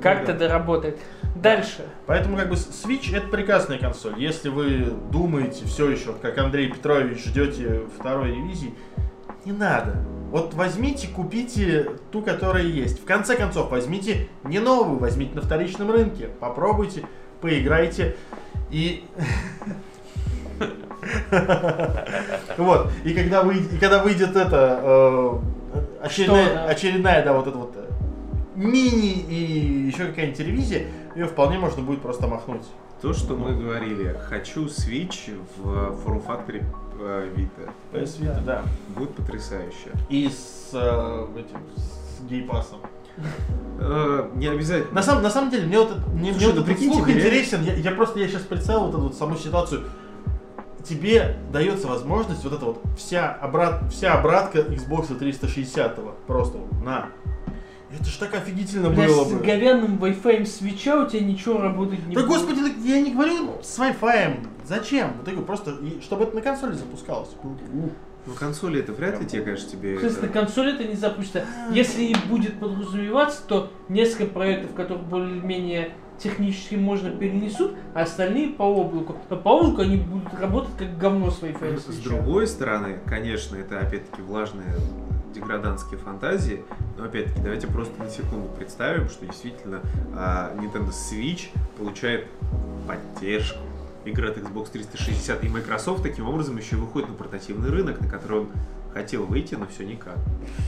[0.02, 0.98] Как-то доработает.
[1.36, 1.86] Дальше.
[2.08, 4.16] Поэтому как бы Switch это прекрасная консоль.
[4.18, 8.74] Если вы думаете все еще, как Андрей Петрович, ждете второй ревизии,
[9.46, 9.96] не надо.
[10.36, 13.02] Вот возьмите, купите ту, которая есть.
[13.02, 16.28] В конце концов, возьмите не новую, возьмите на вторичном рынке.
[16.42, 17.06] Попробуйте,
[17.40, 18.18] поиграйте.
[18.70, 19.06] И...
[22.58, 22.92] Вот.
[23.06, 25.38] И когда, вы, и когда выйдет это э,
[26.02, 27.90] очередная, очередная, да, вот эта вот э,
[28.56, 32.66] мини и еще какая-нибудь телевизия, ее вполне можно будет просто махнуть.
[33.02, 36.66] То, что мы говорили, хочу Switch в форм-факторе
[37.00, 37.70] э, Vita.
[37.92, 38.64] PS Vita, да.
[38.96, 39.92] Будет потрясающе.
[40.10, 42.80] И с э, этим, с гейпасом.
[43.80, 44.94] Э, не обязательно.
[44.94, 47.10] На самом, на самом деле, мне вот, мне, Слушай, мне ну вот этот прикиньте, слух
[47.10, 47.64] интересен.
[47.64, 49.84] Я, я просто, я сейчас представил вот эту вот саму ситуацию.
[50.84, 57.10] Тебе дается возможность вот эта вот вся, обрат, вся обратка Xbox 360 просто на.
[58.00, 59.40] Это ж так офигительно Бля, было с бы.
[59.40, 62.28] говяным Wi-Fi свеча у тебя ничего работать не Да будет.
[62.30, 64.48] господи, так я не говорю с Wi-Fi.
[64.66, 65.14] Зачем?
[65.18, 67.30] Вот я говорю, просто, и чтобы это на консоли запускалось.
[67.44, 67.48] У.
[68.28, 69.98] Ну, консоли это вряд ли тебе, конечно, тебе...
[69.98, 71.46] В смысле, на это- консоли это не запустится.
[71.72, 78.64] Если и будет подразумеваться, то несколько проектов, которые более-менее технически можно перенесут, а остальные по
[78.64, 79.16] облаку.
[79.30, 81.78] Но по облаку они будут работать как говно свои файлы.
[81.78, 84.74] С другой стороны, конечно, это опять-таки влажные
[85.36, 86.64] деградантские фантазии,
[86.98, 89.82] но опять-таки давайте просто на секунду представим, что действительно
[90.16, 92.28] а, Nintendo Switch получает
[92.88, 93.60] поддержку.
[94.06, 98.42] Игр от Xbox 360 и Microsoft таким образом еще выходит на портативный рынок, на который
[98.42, 98.50] он
[98.96, 100.16] хотел выйти, но все никак.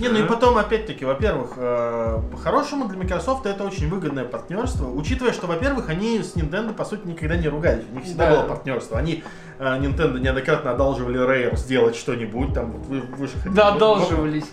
[0.02, 5.32] Не, ну и потом, опять-таки, во-первых, э, по-хорошему для Microsoft это очень выгодное партнерство, учитывая,
[5.32, 8.36] что, во-первых, они с Nintendo, по сути, никогда не ругались, у них всегда Да.
[8.36, 8.98] было партнерство.
[9.00, 9.24] Они,
[9.60, 14.46] э, Nintendo, неоднократно одалживали Rare сделать что-нибудь, там, вот вы, вы же хотите- Да, одалживались.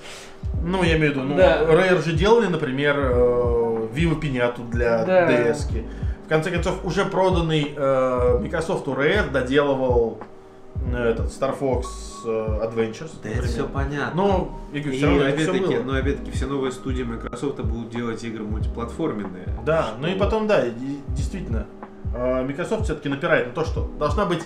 [0.64, 1.64] Ну, я имею в виду, ну, Да.
[1.64, 5.28] Rare же делали, например, э, Viva Пиняту для Да.
[5.28, 5.68] DS.
[5.68, 5.84] -ки.
[6.26, 10.20] В конце концов, уже проданный э, Microsoft Rare доделывал
[10.92, 11.84] этот Star Fox
[12.24, 13.10] э, Adventures.
[13.22, 13.44] Да это например.
[13.44, 14.12] все понятно.
[14.14, 15.82] Но, я говорю, И все равно это всё опять-таки, было.
[15.84, 19.48] но опять-таки все новые студии Microsoft будут делать игры мультиплатформенные.
[19.64, 20.64] Да, ну и потом, да,
[21.08, 21.66] действительно,
[22.14, 24.42] э, Microsoft все-таки напирает на то, что должна быть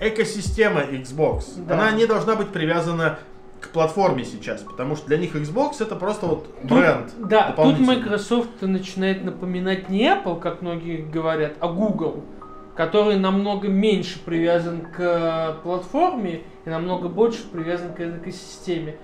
[0.00, 1.44] экосистема Xbox.
[1.66, 1.74] Да.
[1.74, 3.18] Она не должна быть привязана
[3.60, 7.12] к платформе сейчас, потому что для них Xbox это просто вот Тут- бренд.
[7.18, 7.78] Да, тут.
[7.78, 12.24] Microsoft начинает напоминать не Apple, как многие говорят, а Google,
[12.74, 18.96] который намного меньше привязан к платформе и намного больше привязан к экосистеме.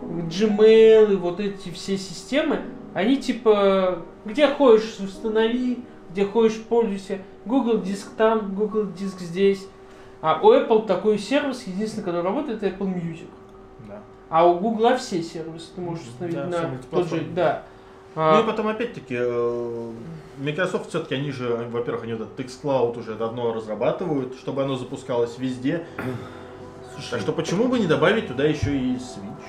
[0.00, 2.62] Gmail и вот эти все системы,
[2.92, 7.18] они типа, где ходишь, установи, где ходишь, пользуйся.
[7.44, 9.66] Google диск там, Google диск здесь.
[10.20, 13.28] А у Apple такой сервис, единственный, который работает, это Apple Music.
[13.88, 14.00] Да.
[14.28, 17.34] А у Гугла все сервисы ты можешь установить Да, на тот же, мультиплатформенные.
[18.14, 18.32] Да.
[18.32, 19.90] Ну А, и потом опять-таки, э,
[20.38, 25.86] Microsoft все-таки они же, во-первых, они этот xCloud уже давно разрабатывают, чтобы оно запускалось везде.
[27.10, 29.42] Так что почему бы не добавить туда еще и Switch?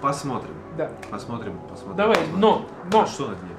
[0.00, 0.90] Посмотрим, да.
[1.10, 1.96] посмотрим, посмотрим.
[1.96, 2.40] Давай, посмотрим.
[2.40, 3.50] но, но, А что на дне?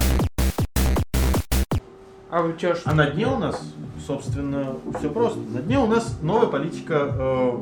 [2.33, 2.89] А у тебя что?
[2.89, 3.61] А на дне у нас,
[4.07, 5.39] собственно, все просто.
[5.39, 7.57] На дне у нас новая политика э,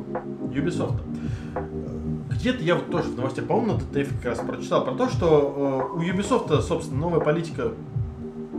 [0.53, 1.01] Ubisoft.
[2.29, 5.89] Где-то я вот тоже в новостях, по-моему, на DTF как раз прочитал про то, что
[5.93, 7.73] э, у Ubisoft, собственно, новая политика,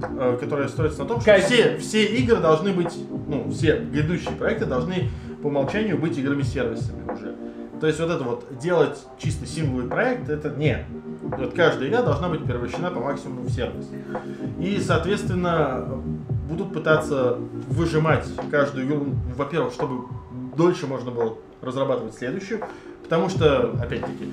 [0.03, 2.95] э, которая строится на том, что все, все игры должны быть,
[3.27, 5.09] ну, все грядущие проекты должны
[5.43, 7.35] по умолчанию быть играми-сервисами уже.
[7.81, 10.85] То есть вот это вот делать чисто сингловый проект, это не.
[11.39, 13.89] Вот каждая игра должна быть превращена по максимуму в сервис.
[14.61, 15.87] И, соответственно,
[16.49, 19.07] будут пытаться выжимать каждую игру,
[19.37, 20.09] во-первых, чтобы
[20.57, 22.61] дольше можно было разрабатывать следующую,
[23.13, 24.25] потому что, опять-таки,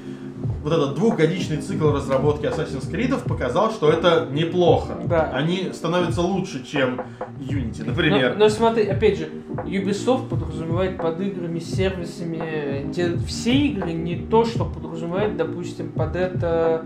[0.64, 4.98] вот этот двухгодичный цикл разработки Assassin's Creed показал, что это неплохо.
[5.04, 5.32] Да.
[5.34, 7.02] Они становятся лучше, чем
[7.42, 8.36] Unity, например.
[8.38, 9.28] Но, но смотри, опять же,
[9.66, 16.86] Ubisoft подразумевает под играми, сервисами, делает все игры не то, что подразумевает, допустим, под это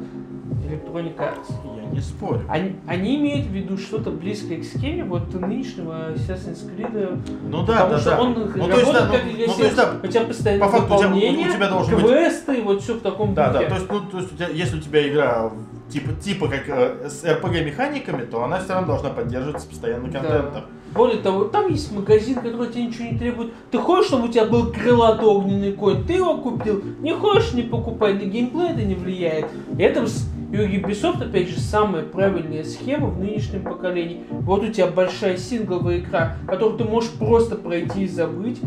[0.74, 1.54] Electronic Arts.
[1.78, 2.42] Я не спорю.
[2.50, 7.20] Они, они имеют в виду что-то близкое к схеме вот нынешнего Assassin's Creed.
[7.50, 8.22] Ну да, потому да, что да.
[8.22, 10.72] он ну, работает есть, да, как ну, ну, то есть, да, у тебя постоянно по
[10.72, 13.70] факту у тебя- у тебя должен быть- квесты, вот все в таком Да, да, духе.
[13.70, 15.52] то есть, ну, то есть у тебя, если у тебя игра
[15.90, 20.20] типа, типа как э, с RPG механиками, то она все равно должна поддерживаться постоянно Да.
[20.20, 20.64] контентом.
[20.94, 23.54] Более того, там есть магазин, который тебе ничего не требует.
[23.72, 26.84] Ты хочешь, чтобы у тебя был крылатый огненный конь, ты его купил.
[27.00, 29.48] Не хочешь, не покупай, на геймплей это не влияет.
[29.78, 30.06] И это
[30.54, 34.24] и у Ubisoft, опять же, самая правильная схема в нынешнем поколении.
[34.30, 38.62] Вот у тебя большая сингловая игра, которую ты можешь просто пройти и забыть.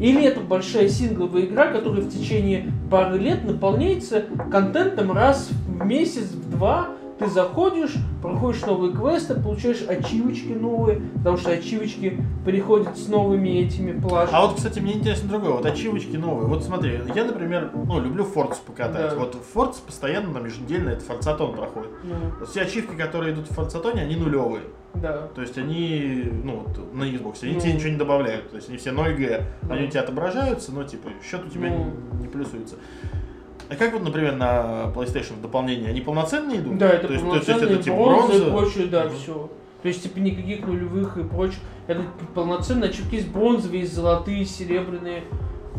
[0.00, 6.32] Или это большая сингловая игра, которая в течение пары лет наполняется контентом раз в месяц,
[6.32, 6.88] в два.
[7.18, 13.98] Ты заходишь, проходишь новые квесты, получаешь ачивочки новые, потому что ачивочки приходят с новыми этими
[13.98, 14.36] плашками.
[14.40, 15.52] А вот, кстати, мне интересно другое.
[15.54, 16.46] Вот ачивочки новые.
[16.46, 19.10] Вот смотри, я, например, ну, люблю Форц покатать.
[19.10, 19.16] Да.
[19.16, 21.90] Вот Форц постоянно там еженедельно это форцатон проходит.
[22.04, 24.62] Ну, Все ачивки, которые идут в форцатоне, они нулевые.
[24.94, 25.28] да.
[25.34, 27.60] То есть они, ну, на Xbox, они Ну.
[27.60, 28.50] тебе ничего не добавляют.
[28.50, 29.42] То есть они все 0G.
[29.62, 29.74] Да.
[29.74, 31.92] Они у тебя отображаются, но типа счет у тебя Ну.
[32.14, 32.76] не, не плюсуется.
[33.70, 36.78] А как вот, например, на PlayStation дополнения, они полноценные идут?
[36.78, 38.50] Да, это то есть, то есть полноценные это типа бронзы и бронза?
[38.56, 39.14] прочее, да, Мгм.
[39.16, 39.50] все.
[39.82, 41.60] То есть, типа, никаких нулевых и прочее.
[41.86, 42.02] Это
[42.34, 45.22] полноценные ачивки есть бронзовые, есть золотые, серебряные.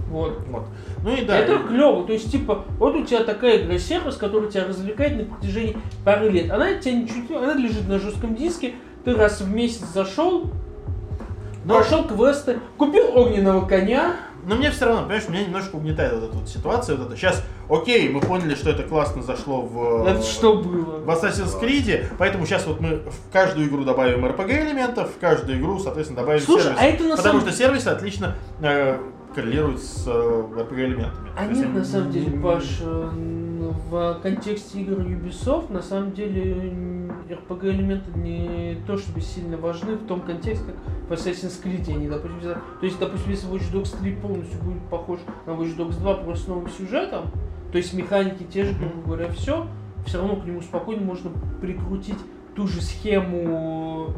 [0.09, 0.39] Вот.
[0.47, 0.63] Вот.
[1.03, 1.37] Ну и да.
[1.37, 2.05] это и- клево.
[2.05, 5.75] То есть, типа, вот у тебя такая игра-сервис, которая тебя развлекает на протяжении
[6.05, 6.49] пары лет.
[6.51, 8.73] Она тебя ничуть она лежит на жестком диске,
[9.03, 10.49] ты раз в месяц зашел,
[11.65, 14.15] Но- прошел квесты, купил огненного коня,
[14.45, 16.95] Но мне все равно, понимаешь, меня немножко угнетает вот эта вот ситуация.
[16.95, 17.15] Вот это.
[17.15, 20.07] Сейчас, окей, мы поняли, что это классно зашло в...
[20.07, 20.99] это что было?
[20.99, 25.59] В Assassin's Creed, поэтому сейчас вот мы в каждую игру добавим RPG элементов, в каждую
[25.59, 26.79] игру, соответственно, добавим Слушай, сервис.
[26.79, 28.97] а это на Потому самом что сервисы отлично э,
[29.35, 31.29] коррелируют с э, RPG элементами.
[31.37, 33.09] А нет, на самом деле, Паш, э,
[33.59, 35.71] в контексте игр Ubisoft.
[35.71, 36.73] На самом деле
[37.29, 40.75] RPG элементы не то чтобы сильно важны в том контексте, как
[41.09, 45.19] в Assassin's Creed они, допустим, то есть, допустим, если Watch Dogs 3 полностью будет похож
[45.45, 47.31] на Watch Dogs 2 просто с новым сюжетом,
[47.71, 49.67] то есть механики те же, грубо говоря, все,
[50.05, 51.31] все равно к нему спокойно можно
[51.61, 52.17] прикрутить
[52.55, 54.13] ту же схему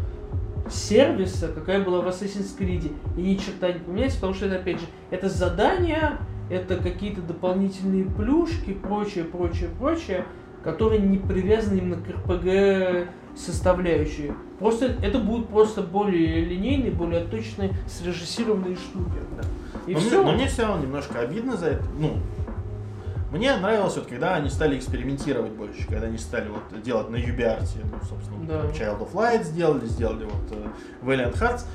[0.69, 4.79] сервиса, какая была в Assassin's Creed, и ни черта не поменяется, потому что это, опять
[4.79, 6.17] же, это задание,
[6.49, 10.25] это какие-то дополнительные плюшки, прочее, прочее, прочее,
[10.63, 14.33] которые не привязаны именно к RPG составляющие.
[14.59, 19.19] Просто это будут просто более линейные, более точные, срежиссированные штуки.
[19.37, 19.47] Да.
[19.87, 20.21] И но, все.
[20.21, 21.85] Мне, но мне все равно немножко обидно за это.
[21.97, 22.17] Ну,
[23.31, 27.65] мне нравилось, вот, когда они стали экспериментировать больше, когда они стали вот, делать на UbiArt,
[27.83, 28.65] ну, собственно, Да.
[28.71, 30.67] Child of Light сделали, сделали вот э,
[31.01, 31.65] Valiant Hearts.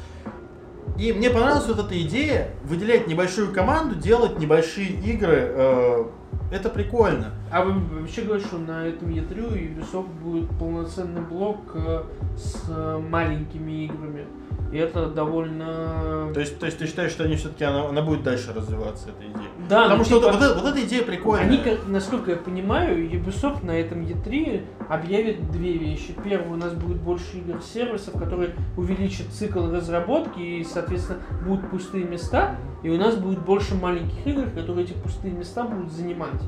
[0.98, 5.50] И мне понравилась вот эта идея выделять небольшую команду, делать небольшие игры.
[5.54, 6.04] э,
[6.50, 7.32] это прикольно.
[7.50, 12.02] А вы вообще говорите, что на этом E3 у Ubisoft будет полноценный блок э,
[12.36, 14.26] с э, маленькими играми.
[14.72, 16.30] И это довольно...
[16.34, 19.26] То есть, то есть ты считаешь, что они все-таки она, она будет дальше развиваться, эта
[19.26, 19.48] идея?
[19.68, 21.46] Да, Потому ну, что типа, вот, вот эта, вот эта идея прикольная.
[21.46, 26.14] Они, насколько я понимаю, Ubisoft на этом E3 объявит две вещи.
[26.24, 32.56] Первое, у нас будет больше игр-сервисов, которые увеличат цикл разработки и, соответственно, будут пустые места.
[32.82, 36.40] И у нас будет больше маленьких игр, которые эти пустые места будут занимать.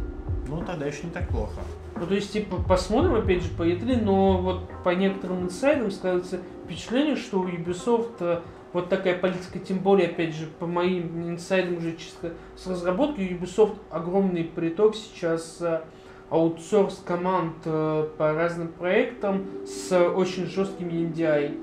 [0.48, 1.60] Ну тогда еще не так плохо.
[2.00, 6.38] Ну, то есть, типа, посмотрим, опять же, по E3, но вот по некоторым инсайдам складывается
[6.68, 8.40] впечатление, что у Ubisoft э,
[8.74, 13.76] вот такая политика, тем более, опять же, по моим инсайдам уже чисто с разработки, Ubisoft
[13.90, 15.80] огромный приток сейчас э,
[16.28, 21.58] аутсорс команд э, по разным проектам с очень жесткими NDI.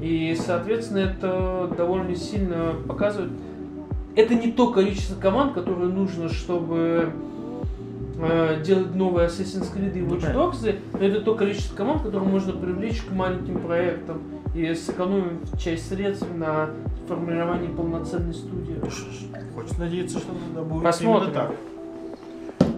[0.00, 3.30] И, соответственно, это довольно сильно показывает.
[4.16, 7.12] Это не то количество команд, которое нужно, чтобы
[8.18, 10.38] э, делать новые Assassin's Creed и Ну, Watch понятно.
[10.40, 14.20] Dogs, но это то количество команд, которое можно привлечь к маленьким проектам
[14.54, 16.70] и сэкономим часть средств на
[17.06, 18.80] формирование полноценной студии.
[19.54, 21.30] Хочется надеяться, что это будет Посмотрим.
[21.30, 21.52] именно так.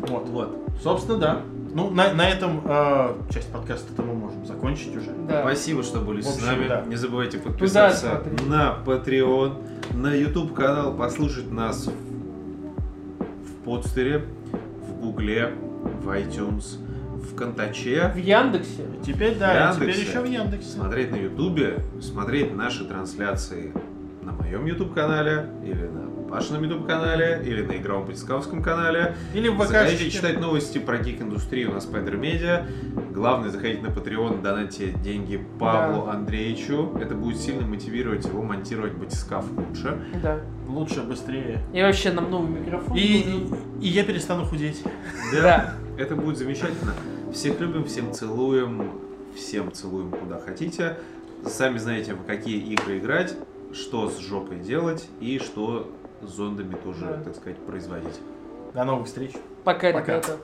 [0.09, 0.59] Вот, вот.
[0.83, 1.41] Собственно, да.
[1.73, 5.13] Ну, на, на этом э, часть подкаста мы можем закончить уже.
[5.29, 5.43] Да.
[5.43, 6.69] Спасибо, что были В с общем, нами.
[6.69, 6.85] да.
[6.87, 11.91] Не забывайте подписаться на Patreon, на YouTube канал, послушать нас в,
[13.49, 14.25] в подстере,
[14.89, 15.53] в Гугле,
[16.03, 16.79] в iTunes,
[17.31, 18.11] в Контаче.
[18.15, 18.85] В Яндексе.
[19.05, 20.11] Теперь, да, и теперь Яндексе.
[20.11, 20.69] еще в Яндексе.
[20.71, 23.73] Смотреть на Ютубе, смотреть наши трансляции
[24.23, 29.17] на моем YouTube канале или на Пашином YouTube канале или на игровом батискафском канале.
[29.35, 30.13] Или в Заходите ВК.
[30.13, 32.67] читать новости про гик-индустрию на Spider Media.
[33.13, 36.97] Главное, заходите на Patreon, донатьте деньги Павлу Андреевичу.
[37.01, 39.99] Это будет сильно мотивировать его монтировать батискаф лучше.
[40.23, 40.39] Да.
[40.69, 41.65] Лучше, быстрее.
[41.75, 42.97] И вообще нам новый микрофон.
[42.97, 43.51] И, и,
[43.81, 44.85] и я перестану худеть.
[45.33, 45.75] Да.
[45.99, 46.93] Это будет замечательно.
[47.33, 48.91] Всех любим, всем целуем,
[49.35, 50.99] всем целуем куда хотите.
[51.47, 53.35] Сами знаете, в какие игры играть,
[53.73, 55.91] что с жопой делать и что
[56.23, 57.23] с зондами тоже, Да.
[57.25, 58.21] так сказать, производить.
[58.75, 59.33] До новых встреч.
[59.65, 60.13] Пока, Пока.
[60.19, 60.37] ребята.